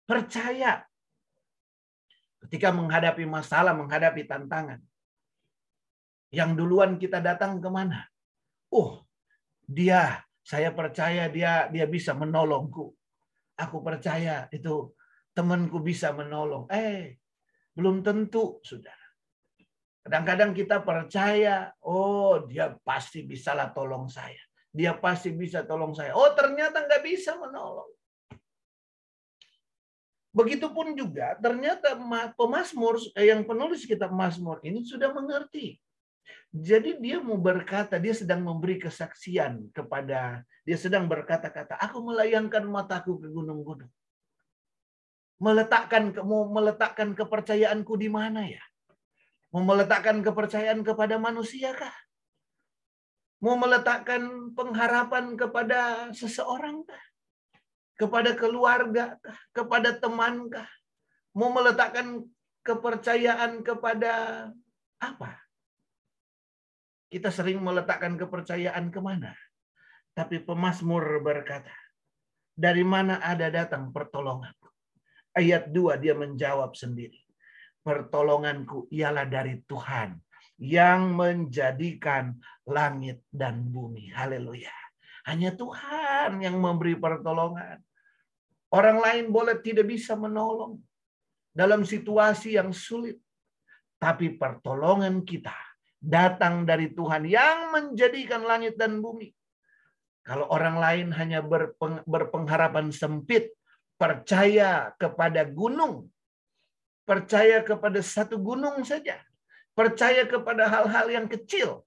Percaya 0.07 0.87
ketika 2.47 2.71
menghadapi 2.71 3.27
masalah, 3.27 3.75
menghadapi 3.75 4.23
tantangan. 4.27 4.79
Yang 6.31 6.51
duluan 6.59 6.99
kita 6.99 7.19
datang 7.23 7.59
ke 7.59 7.67
mana? 7.71 8.07
Oh, 8.71 9.06
dia 9.67 10.23
saya 10.47 10.71
percaya 10.71 11.27
dia 11.27 11.67
dia 11.67 11.87
bisa 11.91 12.15
menolongku. 12.15 12.95
Aku 13.59 13.83
percaya 13.83 14.47
itu 14.55 14.95
temanku 15.35 15.83
bisa 15.83 16.15
menolong. 16.15 16.71
Eh, 16.71 17.19
belum 17.75 18.01
tentu, 18.07 18.63
Saudara. 18.63 19.07
Kadang-kadang 20.07 20.55
kita 20.55 20.87
percaya, 20.87 21.75
oh 21.83 22.47
dia 22.47 22.79
pasti 22.87 23.27
bisalah 23.27 23.75
tolong 23.75 24.07
saya. 24.07 24.39
Dia 24.71 24.95
pasti 24.95 25.35
bisa 25.35 25.67
tolong 25.67 25.93
saya. 25.99 26.15
Oh 26.15 26.31
ternyata 26.31 26.87
nggak 26.87 27.03
bisa 27.03 27.35
menolong. 27.35 27.91
Begitupun 30.31 30.95
juga 30.95 31.35
ternyata 31.41 31.97
pemazmur 32.37 33.01
eh, 33.17 33.33
yang 33.33 33.43
penulis 33.49 33.89
kitab 33.89 34.13
Mazmur 34.13 34.61
ini 34.63 34.85
sudah 34.85 35.09
mengerti 35.09 35.81
jadi 36.57 36.97
dia 36.97 37.21
mau 37.21 37.37
berkata, 37.37 38.01
dia 38.01 38.17
sedang 38.17 38.41
memberi 38.41 38.81
kesaksian 38.81 39.69
kepada, 39.77 40.41
dia 40.65 40.79
sedang 40.81 41.05
berkata-kata, 41.05 41.77
aku 41.77 42.01
melayangkan 42.01 42.65
mataku 42.65 43.21
ke 43.21 43.29
gunung-gunung. 43.29 43.93
Meletakkan, 45.37 46.17
mau 46.25 46.49
meletakkan 46.49 47.13
kepercayaanku 47.13 47.93
di 48.01 48.09
mana 48.09 48.49
ya? 48.49 48.65
Mau 49.53 49.61
meletakkan 49.69 50.25
kepercayaan 50.25 50.81
kepada 50.81 51.21
manusia 51.21 51.77
kah? 51.77 51.93
Mau 53.45 53.61
meletakkan 53.61 54.53
pengharapan 54.57 55.37
kepada 55.37 56.09
seseorang 56.17 56.89
kah? 56.89 57.05
Kepada 58.01 58.33
keluarga 58.33 59.21
kah? 59.21 59.39
Kepada 59.53 59.93
teman 59.93 60.49
kah? 60.49 60.69
Mau 61.37 61.53
meletakkan 61.53 62.25
kepercayaan 62.65 63.61
kepada 63.61 64.49
apa? 64.97 65.46
Kita 67.17 67.33
sering 67.33 67.65
meletakkan 67.65 68.13
kepercayaan 68.21 68.93
ke 68.93 69.01
mana? 69.01 69.33
Tapi 70.13 70.37
pemazmur 70.37 71.25
berkata, 71.25 71.73
dari 72.53 72.85
mana 72.85 73.25
ada 73.25 73.49
datang 73.49 73.89
pertolongan? 73.89 74.53
Ayat 75.33 75.73
2 75.73 75.97
dia 75.97 76.13
menjawab 76.13 76.77
sendiri. 76.77 77.17
Pertolonganku 77.81 78.93
ialah 78.93 79.25
dari 79.25 79.57
Tuhan 79.65 80.13
yang 80.61 81.17
menjadikan 81.17 82.37
langit 82.69 83.25
dan 83.33 83.65
bumi. 83.65 84.13
Haleluya. 84.13 84.77
Hanya 85.25 85.57
Tuhan 85.57 86.45
yang 86.45 86.61
memberi 86.61 87.01
pertolongan. 87.01 87.81
Orang 88.69 89.01
lain 89.01 89.33
boleh 89.33 89.57
tidak 89.65 89.89
bisa 89.89 90.13
menolong 90.21 90.85
dalam 91.49 91.81
situasi 91.81 92.61
yang 92.61 92.77
sulit. 92.77 93.17
Tapi 93.97 94.37
pertolongan 94.37 95.25
kita 95.25 95.66
datang 96.07 96.63
dari 96.63 96.95
Tuhan 96.95 97.27
yang 97.27 97.75
menjadikan 97.75 98.47
langit 98.47 98.79
dan 98.79 99.03
bumi. 99.03 99.35
Kalau 100.23 100.47
orang 100.51 100.79
lain 100.79 101.07
hanya 101.19 101.43
berpeng, 101.43 102.03
berpengharapan 102.07 102.95
sempit, 102.95 103.51
percaya 103.99 104.95
kepada 104.99 105.43
gunung, 105.47 106.07
percaya 107.03 107.63
kepada 107.63 107.99
satu 108.03 108.39
gunung 108.39 108.83
saja, 108.87 109.19
percaya 109.75 110.23
kepada 110.27 110.71
hal-hal 110.71 111.07
yang 111.11 111.27
kecil. 111.27 111.83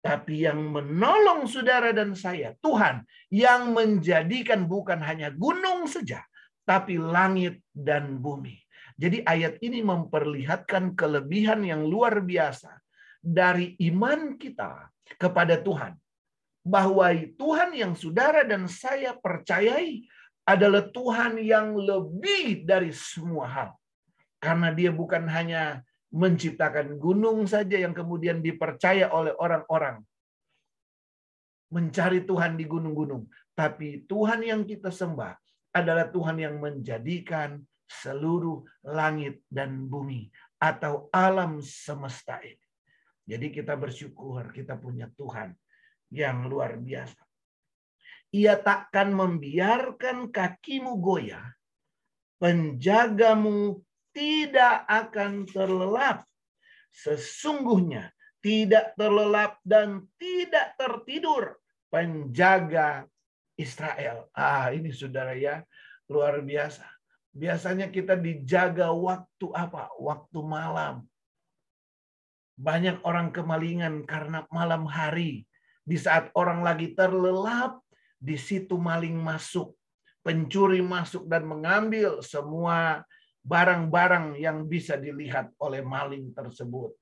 Tapi 0.00 0.48
yang 0.48 0.60
menolong 0.72 1.44
saudara 1.44 1.92
dan 1.92 2.16
saya, 2.16 2.56
Tuhan 2.64 3.04
yang 3.28 3.76
menjadikan 3.76 4.64
bukan 4.64 5.00
hanya 5.04 5.28
gunung 5.28 5.84
saja, 5.84 6.24
tapi 6.64 6.96
langit 6.96 7.60
dan 7.76 8.16
bumi. 8.16 8.56
Jadi 9.00 9.24
ayat 9.24 9.56
ini 9.64 9.80
memperlihatkan 9.80 10.92
kelebihan 10.92 11.64
yang 11.64 11.88
luar 11.88 12.20
biasa 12.20 12.76
dari 13.24 13.72
iman 13.88 14.36
kita 14.36 14.92
kepada 15.16 15.56
Tuhan. 15.56 15.96
Bahwa 16.60 17.08
Tuhan 17.40 17.72
yang 17.72 17.96
saudara 17.96 18.44
dan 18.44 18.68
saya 18.68 19.16
percayai 19.16 20.04
adalah 20.44 20.84
Tuhan 20.92 21.40
yang 21.40 21.72
lebih 21.80 22.68
dari 22.68 22.92
semua 22.92 23.48
hal. 23.48 23.70
Karena 24.36 24.68
dia 24.68 24.92
bukan 24.92 25.24
hanya 25.32 25.80
menciptakan 26.12 27.00
gunung 27.00 27.48
saja 27.48 27.80
yang 27.80 27.96
kemudian 27.96 28.44
dipercaya 28.44 29.08
oleh 29.08 29.32
orang-orang. 29.40 30.04
Mencari 31.72 32.28
Tuhan 32.28 32.60
di 32.60 32.68
gunung-gunung. 32.68 33.24
Tapi 33.56 34.04
Tuhan 34.04 34.44
yang 34.44 34.68
kita 34.68 34.92
sembah 34.92 35.32
adalah 35.72 36.12
Tuhan 36.12 36.36
yang 36.36 36.60
menjadikan 36.60 37.62
seluruh 37.90 38.62
langit 38.86 39.42
dan 39.50 39.90
bumi 39.90 40.30
atau 40.62 41.10
alam 41.10 41.58
semesta 41.58 42.38
ini. 42.38 42.62
Jadi 43.26 43.50
kita 43.50 43.74
bersyukur 43.74 44.54
kita 44.54 44.78
punya 44.78 45.10
Tuhan 45.18 45.50
yang 46.14 46.46
luar 46.46 46.78
biasa. 46.78 47.18
Ia 48.30 48.62
takkan 48.62 49.10
membiarkan 49.10 50.30
kakimu 50.30 51.02
goyah, 51.02 51.50
penjagamu 52.38 53.82
tidak 54.14 54.86
akan 54.86 55.50
terlelap. 55.50 56.22
Sesungguhnya 56.94 58.14
tidak 58.38 58.94
terlelap 58.94 59.58
dan 59.66 60.06
tidak 60.18 60.78
tertidur 60.78 61.58
penjaga 61.90 63.06
Israel. 63.58 64.30
Ah, 64.34 64.70
ini 64.70 64.94
saudara 64.94 65.34
ya, 65.34 65.62
luar 66.06 66.42
biasa. 66.42 66.99
Biasanya 67.30 67.94
kita 67.94 68.18
dijaga 68.18 68.90
waktu 68.90 69.46
apa? 69.54 69.90
Waktu 69.98 70.38
malam. 70.42 71.06
Banyak 72.58 73.06
orang 73.06 73.30
kemalingan 73.30 74.04
karena 74.04 74.44
malam 74.50 74.84
hari. 74.84 75.46
Di 75.86 75.96
saat 75.96 76.28
orang 76.36 76.60
lagi 76.60 76.92
terlelap, 76.92 77.80
di 78.20 78.36
situ 78.36 78.76
maling 78.76 79.16
masuk. 79.16 79.72
Pencuri 80.20 80.84
masuk 80.84 81.24
dan 81.30 81.48
mengambil 81.48 82.20
semua 82.20 83.00
barang-barang 83.40 84.36
yang 84.36 84.68
bisa 84.68 85.00
dilihat 85.00 85.48
oleh 85.56 85.80
maling 85.80 86.36
tersebut. 86.36 86.92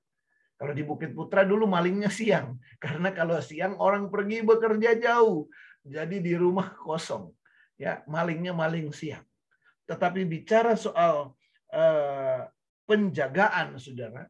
Kalau 0.55 0.71
di 0.75 0.83
Bukit 0.83 1.11
Putra 1.15 1.43
dulu 1.43 1.67
malingnya 1.67 2.11
siang, 2.11 2.59
karena 2.83 3.11
kalau 3.11 3.39
siang 3.39 3.75
orang 3.79 4.07
pergi 4.11 4.43
bekerja 4.43 4.95
jauh, 4.99 5.47
jadi 5.83 6.19
di 6.19 6.35
rumah 6.35 6.75
kosong. 6.75 7.31
Ya, 7.79 8.03
malingnya 8.11 8.51
maling 8.51 8.91
siang. 8.91 9.23
Tetapi 9.89 10.21
bicara 10.29 10.77
soal 10.77 11.33
uh, 11.73 12.41
penjagaan, 12.85 13.81
saudara, 13.81 14.29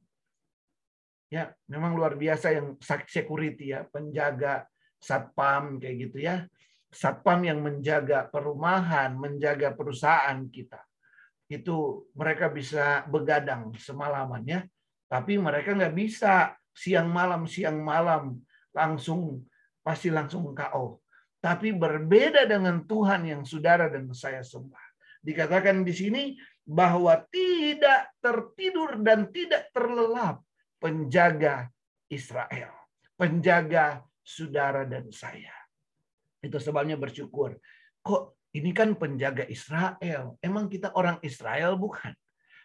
ya 1.27 1.51
memang 1.67 1.99
luar 1.99 2.15
biasa 2.15 2.55
yang 2.55 2.79
security 2.79 3.75
ya, 3.75 3.83
penjaga 3.91 4.63
satpam 5.03 5.75
kayak 5.83 5.95
gitu 6.07 6.17
ya, 6.23 6.47
satpam 6.87 7.43
yang 7.43 7.59
menjaga 7.59 8.31
perumahan, 8.31 9.19
menjaga 9.19 9.75
perusahaan 9.75 10.39
kita 10.47 10.79
itu 11.49 12.05
mereka 12.13 12.45
bisa 12.47 13.03
begadang 13.09 13.73
semalaman 13.73 14.45
ya. 14.45 14.61
Tapi 15.09 15.41
mereka 15.41 15.73
nggak 15.73 15.97
bisa 15.97 16.53
siang 16.69 17.09
malam 17.09 17.49
siang 17.49 17.81
malam 17.81 18.37
langsung 18.69 19.49
pasti 19.81 20.13
langsung 20.13 20.53
KO. 20.53 21.01
Tapi 21.41 21.73
berbeda 21.73 22.45
dengan 22.45 22.85
Tuhan 22.85 23.25
yang 23.25 23.41
saudara 23.41 23.89
dan 23.89 24.05
saya 24.13 24.45
sembah. 24.45 24.88
Dikatakan 25.19 25.83
di 25.83 25.93
sini 25.93 26.23
bahwa 26.63 27.17
tidak 27.33 28.13
tertidur 28.21 29.01
dan 29.01 29.27
tidak 29.33 29.73
terlelap 29.73 30.45
penjaga 30.79 31.67
Israel, 32.07 32.71
penjaga 33.17 34.05
saudara 34.23 34.85
dan 34.85 35.09
saya. 35.09 35.53
Itu 36.39 36.61
sebabnya 36.61 36.95
bersyukur. 36.95 37.57
Kok 37.99 38.39
ini 38.55 38.71
kan 38.71 38.95
penjaga 38.95 39.43
Israel. 39.45 40.39
Emang 40.39 40.71
kita 40.71 40.95
orang 40.95 41.19
Israel 41.21 41.75
bukan? 41.75 42.15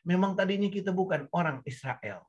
Memang 0.05 0.37
tadinya 0.37 0.69
kita 0.69 0.93
bukan 0.93 1.27
orang 1.33 1.65
Israel. 1.65 2.25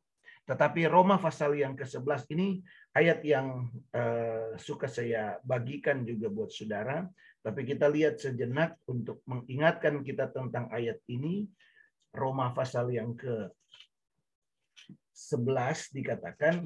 Tetapi 0.45 0.85
Roma 0.85 1.17
pasal 1.17 1.57
yang 1.57 1.73
ke-11 1.73 2.29
ini 2.37 2.61
ayat 2.93 3.19
yang 3.25 3.67
uh, 3.91 4.53
suka 4.61 4.85
saya 4.85 5.41
bagikan 5.41 6.05
juga 6.05 6.29
buat 6.29 6.53
saudara. 6.53 7.03
Tapi 7.45 7.61
kita 7.61 7.85
lihat 7.93 8.17
sejenak 8.17 8.73
untuk 8.89 9.21
mengingatkan 9.29 10.01
kita 10.01 10.33
tentang 10.33 10.65
ayat 10.73 10.97
ini. 11.05 11.45
Roma 12.09 12.49
pasal 12.57 12.89
yang 12.89 13.13
ke-11 13.13 15.93
dikatakan, 15.93 16.65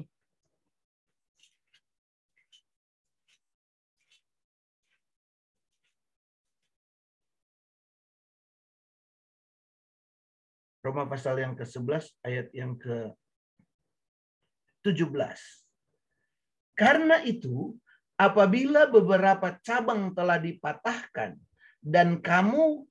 Roma 10.80 11.04
pasal 11.04 11.44
yang 11.44 11.52
ke-11 11.60 12.08
ayat 12.24 12.48
yang 12.56 12.72
ke-17. 12.80 15.12
Karena 16.72 17.20
itu, 17.28 17.76
apabila 18.20 18.92
beberapa 18.92 19.56
cabang 19.64 20.12
telah 20.12 20.36
dipatahkan 20.36 21.40
dan 21.80 22.20
kamu 22.20 22.84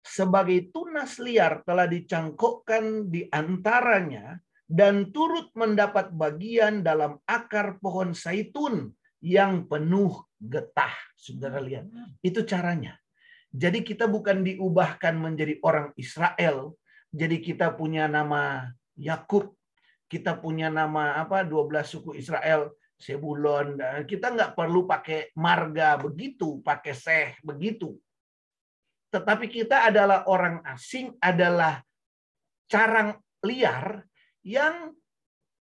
sebagai 0.00 0.72
tunas 0.72 1.20
liar 1.20 1.60
telah 1.68 1.84
dicangkokkan 1.84 3.12
di 3.12 3.28
antaranya 3.28 4.40
dan 4.64 5.12
turut 5.12 5.52
mendapat 5.52 6.08
bagian 6.16 6.80
dalam 6.80 7.20
akar 7.28 7.76
pohon 7.76 8.16
saitun 8.16 8.88
yang 9.20 9.68
penuh 9.68 10.24
getah. 10.40 10.92
Saudara 11.12 11.60
lihat, 11.60 11.84
itu 12.24 12.40
caranya. 12.48 12.96
Jadi 13.52 13.84
kita 13.84 14.08
bukan 14.08 14.44
diubahkan 14.44 15.16
menjadi 15.16 15.60
orang 15.64 15.92
Israel, 15.96 16.76
jadi 17.12 17.40
kita 17.40 17.76
punya 17.76 18.08
nama 18.08 18.72
Yakub, 18.96 19.56
kita 20.08 20.36
punya 20.36 20.68
nama 20.68 21.16
apa 21.20 21.44
12 21.44 21.88
suku 21.88 22.16
Israel, 22.16 22.72
Sebulon. 22.98 23.78
Kita 24.04 24.34
nggak 24.34 24.58
perlu 24.58 24.82
pakai 24.82 25.30
marga 25.38 25.94
begitu, 26.02 26.58
pakai 26.60 26.94
seh 26.98 27.28
begitu. 27.46 27.94
Tetapi 29.08 29.46
kita 29.48 29.88
adalah 29.88 30.26
orang 30.28 30.60
asing, 30.66 31.14
adalah 31.22 31.80
carang 32.68 33.16
liar 33.46 34.04
yang 34.44 34.92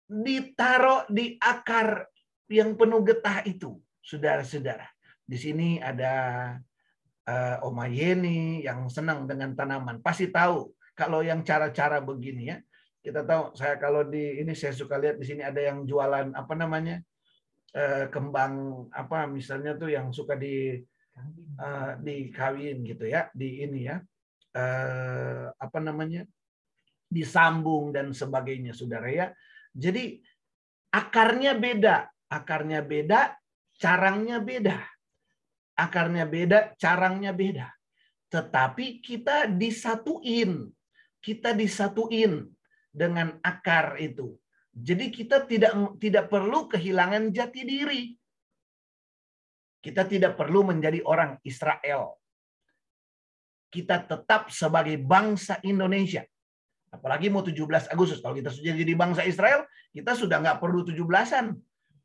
ditaruh 0.09 1.07
di 1.13 1.37
akar 1.39 2.09
yang 2.49 2.75
penuh 2.75 3.05
getah 3.05 3.45
itu, 3.45 3.77
saudara-saudara. 4.01 4.89
Di 5.23 5.37
sini 5.37 5.77
ada 5.79 6.57
uh, 7.29 7.67
Oma 7.69 7.87
Yeni 7.87 8.65
yang 8.65 8.89
senang 8.89 9.29
dengan 9.29 9.53
tanaman, 9.53 10.01
pasti 10.01 10.33
tahu 10.33 10.73
kalau 10.97 11.21
yang 11.21 11.45
cara-cara 11.45 12.01
begini 12.01 12.51
ya, 12.51 12.59
kita 13.05 13.23
tahu 13.23 13.55
saya 13.55 13.79
kalau 13.79 14.03
di 14.03 14.43
ini 14.43 14.57
saya 14.57 14.75
suka 14.75 14.99
lihat 14.99 15.21
di 15.21 15.27
sini 15.29 15.47
ada 15.47 15.63
yang 15.63 15.87
jualan 15.87 16.35
apa 16.35 16.55
namanya 16.59 16.99
eh, 17.75 18.07
kembang 18.09 18.87
apa 18.93 19.29
misalnya 19.29 19.77
tuh 19.77 19.93
yang 19.93 20.13
suka 20.15 20.39
di 20.39 20.79
uh, 21.59 21.99
dikawin 21.99 22.87
gitu 22.87 23.05
ya 23.11 23.29
di 23.35 23.67
ini 23.67 23.91
ya 23.91 23.97
uh, 24.55 25.51
apa 25.59 25.79
namanya 25.83 26.25
disambung 27.09 27.91
dan 27.91 28.13
sebagainya 28.13 28.77
saudara 28.77 29.09
ya. 29.09 29.27
Jadi 29.73 30.21
akarnya 30.93 31.57
beda 31.57 32.09
akarnya 32.29 32.85
beda 32.85 33.37
carangnya 33.81 34.39
beda. 34.41 34.79
Akarnya 35.79 36.27
beda 36.27 36.59
carangnya 36.77 37.33
beda. 37.33 37.71
Tetapi 38.29 39.01
kita 39.01 39.49
disatuin 39.49 40.69
kita 41.19 41.55
disatuin 41.55 42.47
dengan 42.93 43.37
akar 43.43 43.99
itu. 43.99 44.39
Jadi 44.79 45.11
kita 45.11 45.43
tidak 45.45 45.99
tidak 45.99 46.31
perlu 46.31 46.71
kehilangan 46.71 47.35
jati 47.35 47.63
diri. 47.67 48.03
Kita 49.79 50.07
tidak 50.07 50.39
perlu 50.39 50.67
menjadi 50.67 51.03
orang 51.07 51.39
Israel. 51.43 52.19
Kita 53.69 54.03
tetap 54.07 54.51
sebagai 54.51 54.97
bangsa 54.99 55.61
Indonesia. 55.67 56.25
Apalagi 56.89 57.29
mau 57.29 57.45
17 57.45 57.93
Agustus. 57.93 58.19
Kalau 58.25 58.35
kita 58.39 58.49
sudah 58.49 58.75
jadi 58.75 58.95
bangsa 58.97 59.23
Israel, 59.29 59.69
kita 59.93 60.17
sudah 60.17 60.41
nggak 60.41 60.59
perlu 60.59 60.83
17-an. 60.89 61.53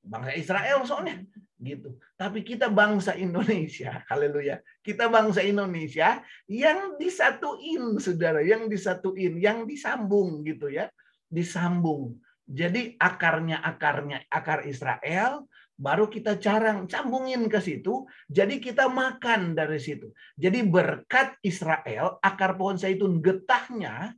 Bangsa 0.03 0.31
Israel 0.35 0.83
soalnya 0.83 1.23
gitu. 1.63 1.95
Tapi 2.19 2.43
kita 2.43 2.67
bangsa 2.67 3.15
Indonesia, 3.15 4.03
haleluya. 4.11 4.59
Kita 4.83 5.07
bangsa 5.07 5.41
Indonesia 5.41 6.19
yang 6.45 6.99
disatuin, 6.99 7.97
saudara, 7.97 8.43
yang 8.43 8.67
disatuin, 8.67 9.39
yang 9.39 9.63
disambung 9.63 10.43
gitu 10.43 10.67
ya, 10.69 10.91
disambung. 11.31 12.19
Jadi 12.43 12.99
akarnya 12.99 13.63
akarnya 13.63 14.27
akar 14.27 14.67
Israel, 14.67 15.47
baru 15.79 16.11
kita 16.11 16.37
carang 16.37 16.85
sambungin 16.85 17.47
ke 17.47 17.59
situ, 17.63 18.03
jadi 18.27 18.59
kita 18.59 18.91
makan 18.91 19.55
dari 19.55 19.79
situ. 19.79 20.11
Jadi 20.35 20.61
berkat 20.67 21.39
Israel, 21.41 22.19
akar 22.19 22.59
pohon 22.59 22.75
zaitun 22.75 23.23
getahnya 23.23 24.11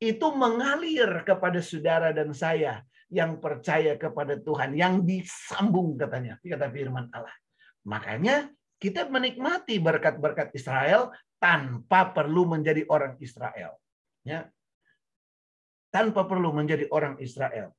itu 0.00 0.26
mengalir 0.32 1.22
kepada 1.22 1.60
saudara 1.60 2.10
dan 2.10 2.32
saya 2.34 2.82
yang 3.10 3.42
percaya 3.42 3.98
kepada 3.98 4.38
Tuhan, 4.38 4.74
yang 4.78 5.02
disambung 5.02 5.98
katanya, 5.98 6.38
kata 6.38 6.70
firman 6.70 7.10
Allah. 7.10 7.34
Makanya 7.84 8.48
kita 8.80 9.10
menikmati 9.10 9.76
berkat-berkat 9.82 10.54
Israel 10.56 11.12
tanpa 11.42 12.14
perlu 12.14 12.48
menjadi 12.48 12.86
orang 12.86 13.18
Israel. 13.18 13.76
Ya. 14.22 14.48
Tanpa 15.90 16.24
perlu 16.24 16.54
menjadi 16.54 16.86
orang 16.94 17.18
Israel. 17.18 17.74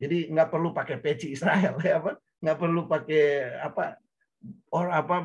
Jadi 0.00 0.32
nggak 0.32 0.48
perlu 0.50 0.74
pakai 0.74 0.98
peci 0.98 1.32
Israel 1.32 1.78
ya 1.86 2.00
apa? 2.00 2.18
Nggak 2.40 2.58
perlu 2.60 2.80
pakai 2.84 3.24
apa 3.60 3.96
orang 4.72 4.94
apa 4.96 5.16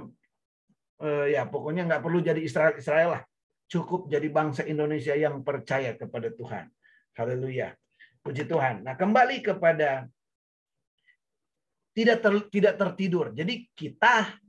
eh, 1.03 1.25
ya 1.35 1.43
pokoknya 1.47 1.83
nggak 1.89 2.03
perlu 2.03 2.19
jadi 2.23 2.39
Israel 2.39 2.75
Israel 2.77 3.09
lah. 3.19 3.23
Cukup 3.69 4.09
jadi 4.09 4.25
bangsa 4.33 4.65
Indonesia 4.65 5.13
yang 5.13 5.45
percaya 5.45 5.93
kepada 5.93 6.33
Tuhan. 6.33 6.65
Haleluya. 7.13 7.75
Puji 8.19 8.49
Tuhan. 8.49 8.81
Nah, 8.81 8.97
kembali 8.97 9.45
kepada 9.45 10.09
tidak 11.93 12.17
ter, 12.23 12.33
tidak 12.49 12.73
tertidur. 12.79 13.29
Jadi 13.35 13.69
kita 13.75 14.39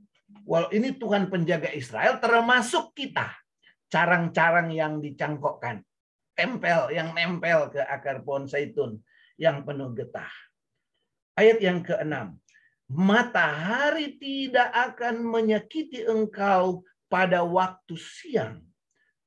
walau 0.46 0.70
ini 0.70 0.94
Tuhan 0.94 1.28
penjaga 1.28 1.74
Israel 1.74 2.22
termasuk 2.22 2.94
kita. 2.94 3.34
Carang-carang 3.90 4.70
yang 4.70 5.02
dicangkokkan. 5.02 5.82
Tempel 6.40 6.88
yang 6.96 7.12
nempel 7.12 7.68
ke 7.68 7.84
akar 7.84 8.24
pohon 8.24 8.48
zaitun 8.48 8.96
yang 9.36 9.60
penuh 9.60 9.92
getah. 9.92 10.32
Ayat 11.36 11.60
yang 11.60 11.84
keenam. 11.84 12.40
Matahari 12.88 14.16
tidak 14.16 14.72
akan 14.72 15.20
menyakiti 15.20 16.08
engkau 16.08 16.80
pada 17.12 17.44
waktu 17.44 17.92
siang 18.00 18.64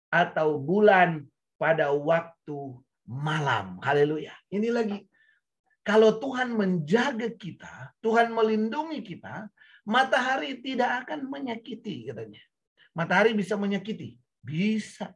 atau 0.10 0.58
bulan 0.58 1.22
pada 1.62 1.94
waktu 1.94 2.82
malam. 3.06 3.78
Haleluya. 3.86 4.34
Ini 4.50 4.74
lagi. 4.74 4.98
Kalau 5.86 6.18
Tuhan 6.18 6.58
menjaga 6.58 7.30
kita, 7.30 7.94
Tuhan 8.02 8.34
melindungi 8.34 9.06
kita, 9.06 9.52
matahari 9.86 10.64
tidak 10.66 11.06
akan 11.06 11.30
menyakiti 11.30 12.10
katanya. 12.10 12.42
Matahari 12.98 13.38
bisa 13.38 13.54
menyakiti. 13.54 14.18
Bisa. 14.42 15.14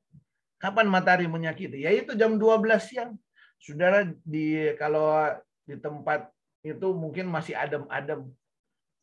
Kapan 0.58 0.90
matahari 0.90 1.30
menyakiti? 1.30 1.86
Yaitu 1.86 2.18
jam 2.18 2.38
12 2.38 2.82
siang. 2.82 3.12
Saudara 3.58 4.06
di 4.26 4.74
kalau 4.78 5.34
di 5.66 5.78
tempat 5.78 6.30
itu 6.62 6.88
mungkin 6.94 7.30
masih 7.30 7.58
adem-adem. 7.58 8.26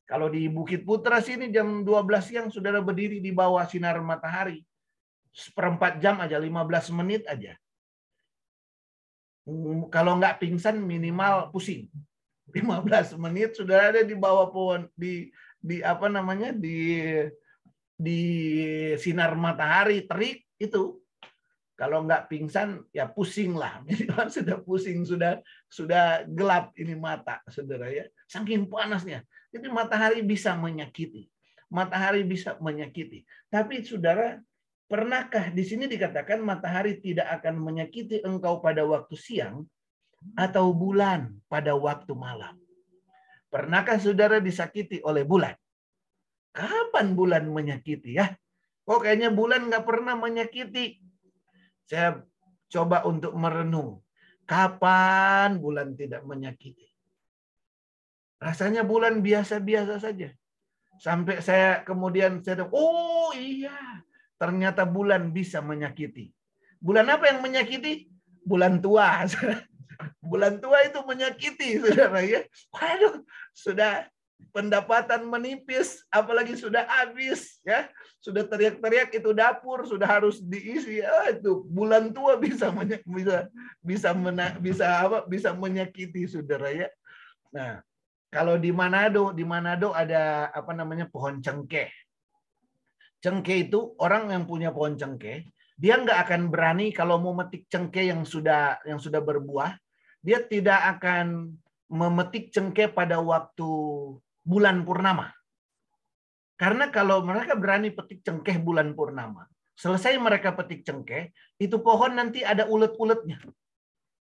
Kalau 0.05 0.29
di 0.29 0.47
Bukit 0.53 0.85
Putra 0.85 1.23
sini 1.25 1.49
jam 1.49 1.83
12 1.87 2.21
siang 2.21 2.47
saudara 2.53 2.83
berdiri 2.83 3.19
di 3.23 3.31
bawah 3.31 3.65
sinar 3.65 3.99
matahari. 4.05 4.61
Seperempat 5.35 5.99
jam 5.99 6.23
aja, 6.23 6.39
15 6.39 6.95
menit 6.95 7.27
aja 7.27 7.59
kalau 9.93 10.17
nggak 10.17 10.41
pingsan 10.41 10.81
minimal 10.81 11.53
pusing. 11.53 11.89
15 12.53 13.17
menit 13.21 13.57
sudah 13.57 13.93
ada 13.93 14.01
di 14.05 14.15
bawah 14.17 14.49
pohon 14.49 14.87
di 14.95 15.33
di 15.59 15.81
apa 15.81 16.07
namanya 16.13 16.53
di 16.53 17.03
di 17.97 18.21
sinar 19.01 19.33
matahari 19.35 20.05
terik 20.05 20.45
itu 20.61 21.01
kalau 21.75 22.07
nggak 22.07 22.31
pingsan 22.31 22.83
ya 22.95 23.11
pusing 23.11 23.59
lah 23.59 23.81
minimal 23.87 24.27
sudah 24.31 24.57
pusing 24.63 25.03
sudah 25.03 25.43
sudah 25.67 26.25
gelap 26.31 26.71
ini 26.79 26.95
mata 26.95 27.43
saudara 27.51 27.91
ya 27.91 28.07
saking 28.31 28.71
panasnya 28.71 29.27
jadi 29.51 29.71
matahari 29.71 30.23
bisa 30.23 30.55
menyakiti 30.55 31.31
matahari 31.71 32.23
bisa 32.23 32.55
menyakiti 32.63 33.27
tapi 33.51 33.83
saudara 33.83 34.39
Pernahkah 34.85 35.49
di 35.49 35.65
sini 35.65 35.89
dikatakan 35.89 36.45
matahari 36.45 37.01
tidak 37.01 37.41
akan 37.41 37.57
menyakiti 37.57 38.21
engkau 38.21 38.61
pada 38.61 38.85
waktu 38.85 39.17
siang 39.17 39.65
atau 40.37 40.77
bulan 40.77 41.33
pada 41.49 41.73
waktu 41.73 42.13
malam? 42.13 42.61
Pernahkah 43.49 43.97
saudara 43.97 44.45
disakiti 44.45 45.01
oleh 45.01 45.25
bulan? 45.25 45.57
Kapan 46.53 47.17
bulan 47.17 47.49
menyakiti 47.49 48.21
ya? 48.21 48.29
Kok 48.85 49.09
kayaknya 49.09 49.33
bulan 49.33 49.73
nggak 49.73 49.89
pernah 49.89 50.15
menyakiti? 50.21 51.01
Saya 51.85 52.25
coba 52.73 53.05
untuk 53.05 53.33
merenung. 53.37 54.01
Kapan 54.45 55.57
bulan 55.57 55.97
tidak 55.97 56.21
menyakiti? 56.29 56.85
Rasanya 58.37 58.85
bulan 58.85 59.25
biasa-biasa 59.25 59.97
saja. 60.01 60.29
Sampai 61.01 61.41
saya 61.41 61.81
kemudian 61.81 62.45
saya 62.45 62.69
oh 62.69 63.33
iya, 63.33 64.05
Ternyata 64.37 64.85
bulan 64.85 65.33
bisa 65.33 65.65
menyakiti. 65.65 66.29
Bulan 66.77 67.09
apa 67.09 67.33
yang 67.33 67.41
menyakiti? 67.41 68.13
Bulan 68.45 68.83
tua. 68.83 69.25
bulan 70.31 70.61
tua 70.61 70.85
itu 70.85 71.01
menyakiti, 71.07 71.81
saudara 71.81 72.21
ya. 72.21 72.45
Waduh, 72.75 73.25
sudah 73.55 74.05
pendapatan 74.53 75.25
menipis, 75.25 76.03
apalagi 76.13 76.59
sudah 76.59 76.85
habis, 76.85 77.63
ya. 77.65 77.89
Sudah 78.25 78.49
teriak-teriak 78.49 79.13
itu 79.13 79.37
dapur 79.37 79.85
sudah 79.85 80.09
harus 80.09 80.41
diisi. 80.41 81.05
Oh, 81.05 81.29
itu 81.29 81.53
bulan 81.69 82.09
tua 82.17 82.41
bisa 82.41 82.73
bisa 83.05 83.53
bisa 83.85 84.17
mena, 84.17 84.57
bisa 84.57 85.05
apa? 85.05 85.29
Bisa 85.29 85.53
menyakiti, 85.53 86.25
saudara 86.25 86.73
ya. 86.73 86.89
Nah, 87.53 87.85
kalau 88.33 88.57
di 88.57 88.73
Manado, 88.73 89.37
di 89.37 89.45
Manado 89.45 89.93
ada 89.93 90.49
apa 90.49 90.73
namanya 90.73 91.05
pohon 91.05 91.45
cengkeh. 91.45 91.93
Cengkeh 93.21 93.69
itu 93.69 93.93
orang 94.01 94.33
yang 94.33 94.49
punya 94.49 94.73
pohon 94.73 94.97
cengkeh, 94.97 95.45
dia 95.77 96.01
nggak 96.01 96.25
akan 96.25 96.49
berani 96.49 96.97
kalau 96.97 97.21
mau 97.21 97.37
metik 97.37 97.69
cengkeh 97.69 98.09
yang 98.09 98.25
sudah 98.25 98.81
yang 98.89 98.97
sudah 98.97 99.21
berbuah, 99.21 99.77
dia 100.25 100.41
tidak 100.41 100.97
akan 100.97 101.61
memetik 101.93 102.49
cengkeh 102.49 102.89
pada 102.89 103.21
waktu 103.21 103.69
bulan 104.41 104.81
purnama. 104.81 105.29
Karena 106.55 106.87
kalau 106.91 107.27
mereka 107.27 107.59
berani 107.59 107.91
petik 107.91 108.23
cengkeh 108.23 108.63
bulan 108.63 108.95
purnama, 108.95 109.47
selesai 109.75 110.15
mereka 110.23 110.55
petik 110.55 110.87
cengkeh, 110.87 111.35
itu 111.59 111.77
pohon 111.83 112.15
nanti 112.15 112.47
ada 112.47 112.71
ulet-uletnya. 112.71 113.43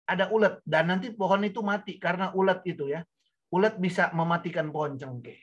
Ada 0.07 0.31
ulet 0.31 0.63
dan 0.63 0.87
nanti 0.89 1.11
pohon 1.13 1.43
itu 1.45 1.59
mati 1.61 1.99
karena 2.01 2.33
ulet 2.33 2.63
itu 2.65 2.89
ya. 2.89 3.05
Ulet 3.53 3.75
bisa 3.77 4.09
mematikan 4.15 4.71
pohon 4.73 4.97
cengkeh. 4.97 5.37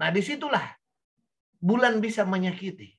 Nah, 0.00 0.08
di 0.10 0.20
situlah 0.24 0.64
bulan 1.58 2.02
bisa 2.02 2.26
menyakiti. 2.26 2.98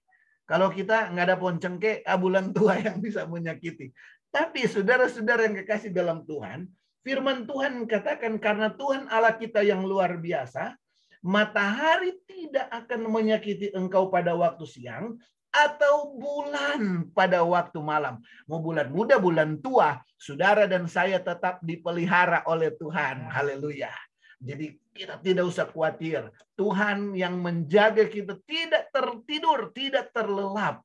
Kalau 0.50 0.74
kita 0.74 1.14
nggak 1.14 1.26
ada 1.30 1.38
pohon 1.38 1.58
cengkeh, 1.62 2.02
ah, 2.08 2.18
bulan 2.18 2.50
tua 2.56 2.80
yang 2.82 2.98
bisa 3.04 3.28
menyakiti. 3.30 3.94
Tapi 4.30 4.66
saudara-saudara 4.70 5.50
yang 5.50 5.58
kekasih 5.62 5.90
dalam 5.90 6.22
Tuhan, 6.26 6.70
firman 7.02 7.50
Tuhan 7.50 7.86
katakan 7.90 8.38
karena 8.38 8.70
Tuhan 8.74 9.10
Allah 9.10 9.34
kita 9.38 9.66
yang 9.66 9.82
luar 9.82 10.18
biasa, 10.22 10.78
matahari 11.20 12.16
tidak 12.24 12.68
akan 12.72 13.12
menyakiti 13.12 13.76
engkau 13.76 14.08
pada 14.08 14.32
waktu 14.36 14.64
siang 14.64 15.20
atau 15.50 16.16
bulan 16.16 17.10
pada 17.12 17.42
waktu 17.42 17.80
malam. 17.82 18.22
Mau 18.46 18.62
bulan 18.62 18.94
muda, 18.94 19.18
bulan 19.18 19.58
tua, 19.60 20.00
saudara 20.16 20.70
dan 20.70 20.86
saya 20.86 21.20
tetap 21.20 21.60
dipelihara 21.66 22.46
oleh 22.46 22.72
Tuhan. 22.78 23.28
Haleluya. 23.28 23.92
Jadi 24.40 24.72
kita 24.96 25.20
tidak 25.20 25.52
usah 25.52 25.68
khawatir. 25.68 26.32
Tuhan 26.56 27.12
yang 27.18 27.36
menjaga 27.44 28.08
kita 28.08 28.40
tidak 28.48 28.88
tertidur, 28.94 29.74
tidak 29.76 30.16
terlelap. 30.16 30.80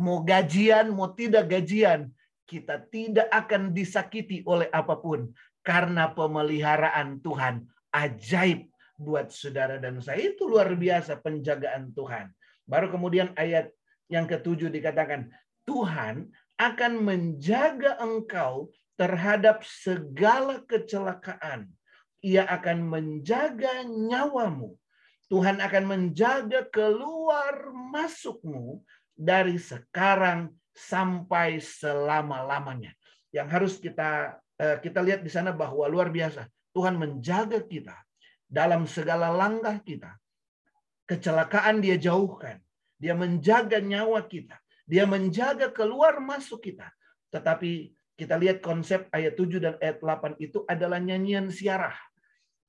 Mau 0.00 0.24
gajian, 0.24 0.88
mau 0.88 1.12
tidak 1.12 1.52
gajian, 1.52 2.08
kita 2.48 2.80
tidak 2.88 3.28
akan 3.28 3.76
disakiti 3.76 4.40
oleh 4.48 4.72
apa 4.72 4.96
pun. 4.96 5.28
Karena 5.62 6.10
pemeliharaan 6.10 7.22
Tuhan 7.22 7.62
ajaib 7.92 8.72
buat 8.96 9.30
saudara 9.30 9.76
dan 9.78 10.00
saya. 10.00 10.20
Itu 10.20 10.48
luar 10.48 10.72
biasa 10.72 11.20
penjagaan 11.20 11.92
Tuhan. 11.92 12.32
Baru 12.64 12.88
kemudian 12.88 13.36
ayat 13.36 13.70
yang 14.08 14.24
ketujuh 14.28 14.72
dikatakan, 14.72 15.28
Tuhan 15.68 16.32
akan 16.58 16.92
menjaga 17.02 17.98
engkau 18.02 18.70
terhadap 18.94 19.66
segala 19.66 20.62
kecelakaan. 20.66 21.70
Ia 22.22 22.46
akan 22.46 22.86
menjaga 22.86 23.82
nyawamu. 23.82 24.78
Tuhan 25.26 25.58
akan 25.58 25.84
menjaga 25.88 26.68
keluar 26.68 27.72
masukmu 27.72 28.84
dari 29.16 29.56
sekarang 29.58 30.52
sampai 30.76 31.58
selama-lamanya. 31.58 32.92
Yang 33.32 33.48
harus 33.48 33.74
kita 33.80 34.38
eh, 34.60 34.76
kita 34.78 35.00
lihat 35.00 35.24
di 35.24 35.32
sana 35.32 35.50
bahwa 35.50 35.88
luar 35.88 36.12
biasa. 36.12 36.46
Tuhan 36.72 36.96
menjaga 36.96 37.60
kita 37.64 37.96
dalam 38.48 38.88
segala 38.88 39.32
langkah 39.32 39.80
kita. 39.80 40.16
Kecelakaan 41.08 41.84
dia 41.84 41.96
jauhkan. 42.00 42.60
Dia 42.96 43.12
menjaga 43.16 43.80
nyawa 43.80 44.24
kita. 44.24 44.56
Dia 44.88 45.08
menjaga 45.08 45.72
keluar 45.72 46.20
masuk 46.20 46.72
kita. 46.72 46.88
Tetapi 47.32 47.92
kita 48.16 48.36
lihat 48.36 48.60
konsep 48.60 49.08
ayat 49.10 49.34
7 49.34 49.58
dan 49.58 49.74
ayat 49.80 49.98
8 50.00 50.36
itu 50.38 50.62
adalah 50.68 51.00
nyanyian 51.00 51.48
siarah. 51.48 51.96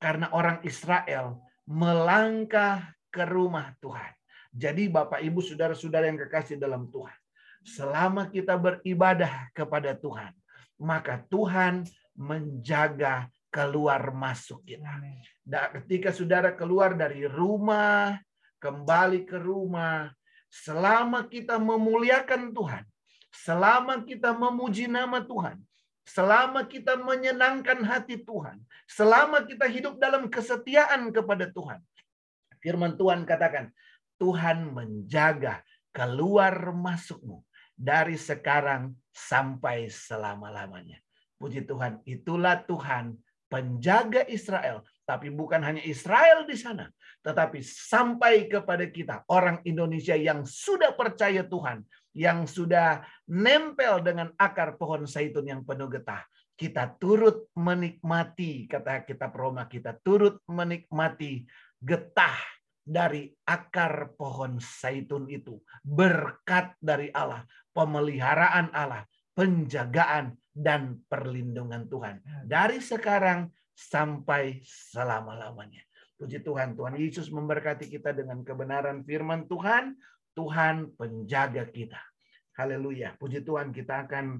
Karena 0.00 0.32
orang 0.32 0.60
Israel 0.64 1.40
melangkah 1.64 2.92
ke 3.08 3.24
rumah 3.24 3.72
Tuhan. 3.80 4.12
Jadi 4.54 4.86
Bapak 4.90 5.22
Ibu 5.22 5.40
Saudara-saudara 5.40 6.10
yang 6.10 6.20
kekasih 6.26 6.60
dalam 6.60 6.90
Tuhan. 6.90 7.16
Selama 7.64 8.28
kita 8.28 8.60
beribadah 8.60 9.48
kepada 9.56 9.96
Tuhan. 9.96 10.34
Maka 10.76 11.22
Tuhan 11.30 11.86
menjaga 12.14 13.30
keluar 13.54 14.10
masuk 14.10 14.66
kita. 14.66 14.98
Dan 15.46 15.78
ketika 15.78 16.10
saudara 16.10 16.50
keluar 16.50 16.98
dari 16.98 17.22
rumah, 17.30 18.18
kembali 18.58 19.22
ke 19.22 19.38
rumah, 19.38 20.10
selama 20.50 21.30
kita 21.30 21.62
memuliakan 21.62 22.50
Tuhan, 22.50 22.82
selama 23.30 24.02
kita 24.02 24.34
memuji 24.34 24.90
nama 24.90 25.22
Tuhan, 25.22 25.62
selama 26.02 26.66
kita 26.66 26.98
menyenangkan 26.98 27.78
hati 27.86 28.18
Tuhan, 28.26 28.58
selama 28.90 29.46
kita 29.46 29.70
hidup 29.70 30.02
dalam 30.02 30.26
kesetiaan 30.26 31.14
kepada 31.14 31.46
Tuhan. 31.54 31.78
Firman 32.58 32.98
Tuhan 32.98 33.22
katakan, 33.22 33.70
Tuhan 34.18 34.74
menjaga 34.74 35.62
keluar 35.94 36.74
masukmu 36.74 37.46
dari 37.78 38.18
sekarang 38.18 38.98
sampai 39.14 39.86
selama-lamanya. 39.86 40.98
Puji 41.38 41.66
Tuhan, 41.66 42.00
itulah 42.08 42.62
Tuhan 42.64 43.18
penjaga 43.54 44.26
Israel. 44.26 44.82
Tapi 45.06 45.30
bukan 45.30 45.62
hanya 45.62 45.78
Israel 45.86 46.42
di 46.42 46.58
sana, 46.58 46.90
tetapi 47.22 47.62
sampai 47.62 48.50
kepada 48.50 48.82
kita 48.90 49.22
orang 49.30 49.62
Indonesia 49.62 50.18
yang 50.18 50.42
sudah 50.42 50.96
percaya 50.98 51.46
Tuhan, 51.46 51.86
yang 52.16 52.48
sudah 52.50 53.06
nempel 53.30 54.02
dengan 54.02 54.34
akar 54.34 54.74
pohon 54.74 55.06
zaitun 55.06 55.46
yang 55.46 55.62
penuh 55.62 55.86
getah. 55.86 56.26
Kita 56.56 56.98
turut 56.98 57.52
menikmati, 57.54 58.66
kata 58.66 59.04
kita 59.06 59.28
Roma, 59.30 59.68
kita 59.68 59.94
turut 60.02 60.40
menikmati 60.48 61.44
getah 61.84 62.40
dari 62.80 63.28
akar 63.44 64.16
pohon 64.16 64.56
zaitun 64.56 65.28
itu. 65.28 65.60
Berkat 65.84 66.80
dari 66.80 67.12
Allah, 67.12 67.44
pemeliharaan 67.76 68.72
Allah, 68.72 69.04
penjagaan 69.36 70.32
dan 70.54 71.02
perlindungan 71.10 71.90
Tuhan. 71.90 72.22
Dari 72.46 72.78
sekarang 72.78 73.50
sampai 73.74 74.62
selama-lamanya. 74.62 75.82
Puji 76.14 76.46
Tuhan, 76.46 76.78
Tuhan 76.78 76.94
Yesus 76.94 77.26
memberkati 77.28 77.90
kita 77.90 78.14
dengan 78.14 78.46
kebenaran 78.46 79.02
firman 79.02 79.50
Tuhan. 79.50 79.98
Tuhan 80.38 80.94
penjaga 80.94 81.66
kita. 81.66 81.98
Haleluya. 82.54 83.18
Puji 83.18 83.42
Tuhan, 83.42 83.74
kita 83.74 84.06
akan 84.06 84.38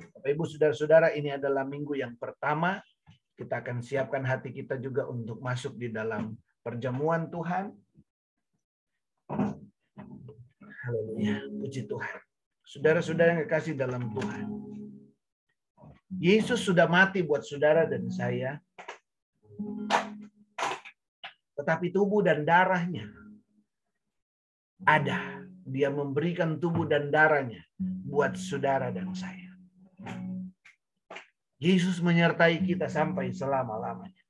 Bapak 0.00 0.30
Ibu 0.32 0.44
Saudara-saudara, 0.48 1.12
ini 1.14 1.30
adalah 1.30 1.62
minggu 1.62 1.94
yang 1.94 2.16
pertama. 2.18 2.82
Kita 3.36 3.62
akan 3.62 3.80
siapkan 3.80 4.24
hati 4.26 4.52
kita 4.52 4.76
juga 4.76 5.08
untuk 5.08 5.40
masuk 5.40 5.76
di 5.76 5.88
dalam 5.88 6.36
perjamuan 6.60 7.28
Tuhan. 7.28 7.72
Haleluya. 10.80 11.46
Puji 11.46 11.88
Tuhan. 11.88 12.18
Saudara-saudara 12.64 13.28
yang 13.36 13.42
kekasih 13.48 13.74
dalam 13.76 14.12
Tuhan. 14.12 14.46
Yesus 16.18 16.66
sudah 16.66 16.90
mati 16.90 17.22
buat 17.22 17.46
saudara 17.46 17.86
dan 17.86 18.10
saya 18.10 18.58
tetapi 21.60 21.92
tubuh 21.92 22.24
dan 22.24 22.48
darahnya 22.48 23.04
ada. 24.88 25.44
Dia 25.60 25.92
memberikan 25.92 26.56
tubuh 26.56 26.88
dan 26.88 27.12
darahnya 27.12 27.60
buat 27.78 28.34
saudara 28.34 28.88
dan 28.88 29.12
saya. 29.12 29.52
Yesus 31.60 32.00
menyertai 32.00 32.64
kita 32.64 32.88
sampai 32.88 33.28
selama-lamanya. 33.36 34.24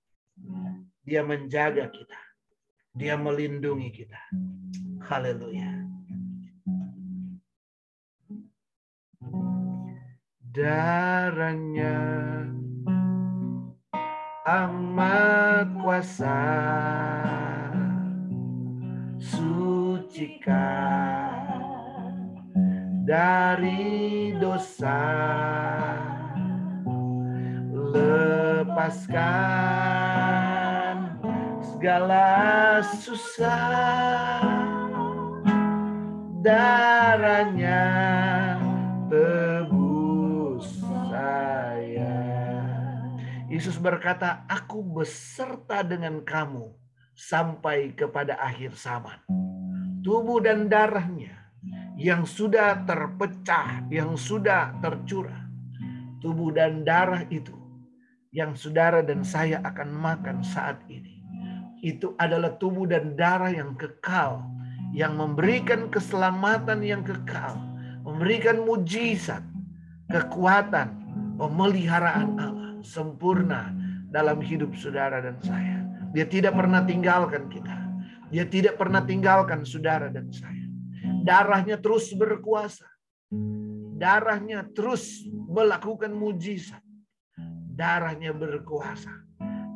Dia 1.06 1.22
menjaga 1.22 1.86
kita. 1.86 2.18
Dia 2.90 3.14
melindungi 3.14 3.94
kita. 3.94 4.18
Haleluya. 5.06 5.69
Darahnya. 10.50 12.02
Amat 14.42 15.70
kuasa. 15.78 16.42
Sucikan 19.22 20.50
dari 23.06 24.34
dosa. 24.42 24.98
Lepaskan 27.94 29.14
segala 31.62 32.82
susah 32.98 34.42
darahnya 36.42 37.86
Yesus 43.61 43.77
berkata, 43.77 44.49
aku 44.49 44.81
beserta 44.81 45.85
dengan 45.85 46.25
kamu 46.25 46.73
sampai 47.12 47.92
kepada 47.92 48.40
akhir 48.40 48.73
zaman. 48.73 49.20
Tubuh 50.01 50.40
dan 50.40 50.64
darahnya 50.64 51.37
yang 52.01 52.25
sudah 52.25 52.88
terpecah, 52.88 53.85
yang 53.92 54.16
sudah 54.16 54.73
tercurah. 54.81 55.44
Tubuh 56.25 56.57
dan 56.57 56.88
darah 56.88 57.29
itu 57.29 57.53
yang 58.33 58.57
saudara 58.57 59.05
dan 59.05 59.20
saya 59.20 59.61
akan 59.61 59.92
makan 59.92 60.40
saat 60.40 60.81
ini. 60.88 61.20
Itu 61.85 62.16
adalah 62.16 62.57
tubuh 62.57 62.88
dan 62.88 63.12
darah 63.12 63.53
yang 63.53 63.77
kekal, 63.77 64.40
yang 64.96 65.20
memberikan 65.20 65.92
keselamatan 65.92 66.81
yang 66.81 67.05
kekal, 67.05 67.61
memberikan 68.09 68.64
mujizat, 68.64 69.44
kekuatan, 70.09 70.96
pemeliharaan 71.37 72.40
Allah 72.40 72.60
sempurna 72.82 73.72
dalam 74.10 74.42
hidup 74.42 74.74
saudara 74.74 75.22
dan 75.22 75.38
saya. 75.40 75.86
Dia 76.10 76.26
tidak 76.26 76.58
pernah 76.58 76.82
tinggalkan 76.82 77.46
kita. 77.46 77.76
Dia 78.30 78.46
tidak 78.46 78.78
pernah 78.78 79.02
tinggalkan 79.02 79.62
saudara 79.62 80.10
dan 80.10 80.30
saya. 80.30 80.66
Darahnya 81.22 81.78
terus 81.78 82.10
berkuasa. 82.14 82.86
Darahnya 84.00 84.66
terus 84.74 85.26
melakukan 85.28 86.10
mujizat. 86.10 86.82
Darahnya 87.74 88.34
berkuasa. 88.34 89.12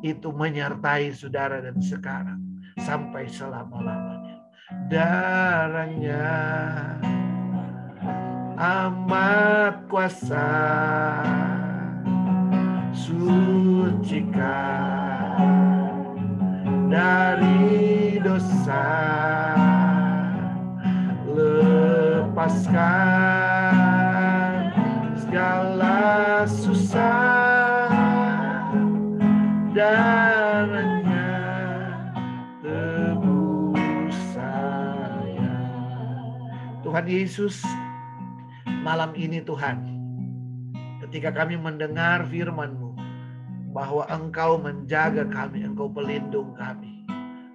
Itu 0.03 0.35
menyertai 0.35 1.15
saudara 1.15 1.63
dan 1.63 1.79
sekarang 1.79 2.39
sampai 2.79 3.31
selama-lamanya. 3.31 4.43
Darahnya 4.91 6.27
amat 8.55 9.87
kuasa 9.91 10.47
sucikan 12.95 14.31
dari 16.87 18.15
dosa 18.23 18.87
lepaskan 21.27 22.95
segala 25.19 26.47
susah 26.47 27.91
darahnya 29.75 31.35
tebus. 32.63 34.15
Tuhan 36.85 37.05
Yesus, 37.11 37.59
malam 38.87 39.11
ini 39.19 39.43
Tuhan, 39.43 39.83
ketika 41.03 41.43
kami 41.43 41.59
mendengar 41.59 42.23
firman-Mu, 42.23 42.84
bahwa 43.75 44.07
Engkau 44.07 44.55
menjaga 44.55 45.27
kami, 45.27 45.67
Engkau 45.67 45.91
pelindung 45.91 46.55
kami. 46.55 47.03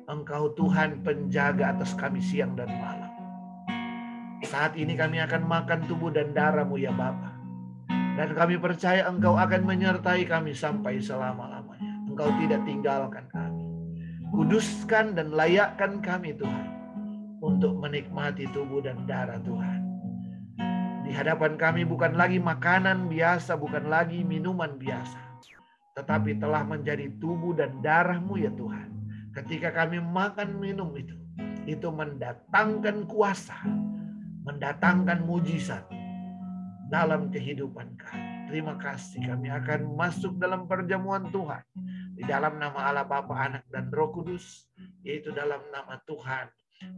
Engkau 0.04 0.52
Tuhan 0.52 1.00
penjaga 1.00 1.72
atas 1.72 1.96
kami 1.96 2.20
siang 2.20 2.52
dan 2.61 2.68
malam. 2.76 3.09
Saat 4.44 4.76
ini 4.76 4.92
kami 5.00 5.16
akan 5.24 5.48
makan 5.48 5.88
tubuh 5.88 6.12
dan 6.12 6.37
darah-Mu 6.37 6.76
ya 6.76 6.92
Bapa. 6.92 7.33
Dan 8.20 8.37
kami 8.37 8.61
percaya 8.61 9.09
Engkau 9.09 9.33
akan 9.33 9.64
menyertai 9.64 10.28
kami 10.28 10.52
sampai 10.52 11.00
selama-lamanya. 11.00 12.04
Engkau 12.12 12.28
tidak 12.37 12.68
tinggalkan 12.68 13.24
kami. 13.33 13.64
Kuduskan 14.28 15.16
dan 15.16 15.33
layakkan 15.33 16.04
kami 16.04 16.37
Tuhan. 16.37 16.68
Untuk 17.40 17.80
menikmati 17.80 18.44
tubuh 18.52 18.85
dan 18.85 19.09
darah 19.09 19.40
Tuhan. 19.40 19.80
Di 21.00 21.16
hadapan 21.16 21.56
kami 21.56 21.88
bukan 21.88 22.12
lagi 22.12 22.37
makanan 22.37 23.09
biasa, 23.09 23.56
bukan 23.56 23.88
lagi 23.88 24.20
minuman 24.20 24.76
biasa 24.76 25.30
tetapi 26.00 26.40
telah 26.40 26.64
menjadi 26.64 27.12
tubuh 27.20 27.52
dan 27.52 27.84
darahmu 27.84 28.40
ya 28.40 28.48
Tuhan. 28.56 28.88
Ketika 29.36 29.68
kami 29.68 30.00
makan 30.00 30.56
minum 30.56 30.88
itu, 30.96 31.12
itu 31.68 31.92
mendatangkan 31.92 33.04
kuasa, 33.04 33.60
mendatangkan 34.48 35.20
mujizat 35.28 35.84
dalam 36.88 37.28
kehidupan 37.28 38.00
kami. 38.00 38.48
Terima 38.48 38.80
kasih 38.80 39.28
kami 39.28 39.52
akan 39.52 39.94
masuk 39.94 40.40
dalam 40.40 40.64
perjamuan 40.64 41.28
Tuhan. 41.28 41.62
Di 42.16 42.24
dalam 42.24 42.56
nama 42.56 42.90
Allah 42.90 43.06
Bapa, 43.06 43.36
Anak, 43.36 43.68
dan 43.70 43.92
Roh 43.92 44.10
Kudus. 44.10 44.66
Yaitu 45.04 45.30
dalam 45.30 45.62
nama 45.70 46.00
Tuhan 46.08 46.50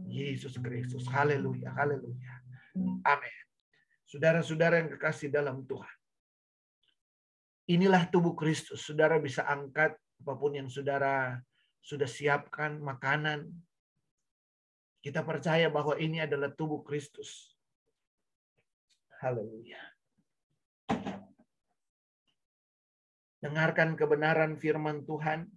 Yesus 0.07 0.57
Kristus. 0.57 1.05
Haleluya, 1.05 1.75
haleluya. 1.75 2.33
Amin. 3.05 3.43
Saudara-saudara 4.09 4.81
yang 4.81 4.89
kekasih 4.97 5.29
dalam 5.29 5.61
Tuhan. 5.69 6.02
Inilah 7.71 8.11
tubuh 8.11 8.35
Kristus. 8.35 8.83
Saudara 8.83 9.15
bisa 9.23 9.47
angkat 9.47 9.95
apa 9.95 10.33
pun 10.35 10.55
yang 10.55 10.67
saudara 10.67 11.39
sudah 11.83 12.07
siapkan, 12.07 12.79
makanan. 12.79 13.51
Kita 15.03 15.23
percaya 15.23 15.67
bahwa 15.67 15.99
ini 15.99 16.23
adalah 16.23 16.51
tubuh 16.51 16.79
Kristus. 16.83 17.55
Haleluya. 19.19 19.79
Dengarkan 23.43 23.99
kebenaran 23.99 24.55
firman 24.55 25.03
Tuhan 25.03 25.51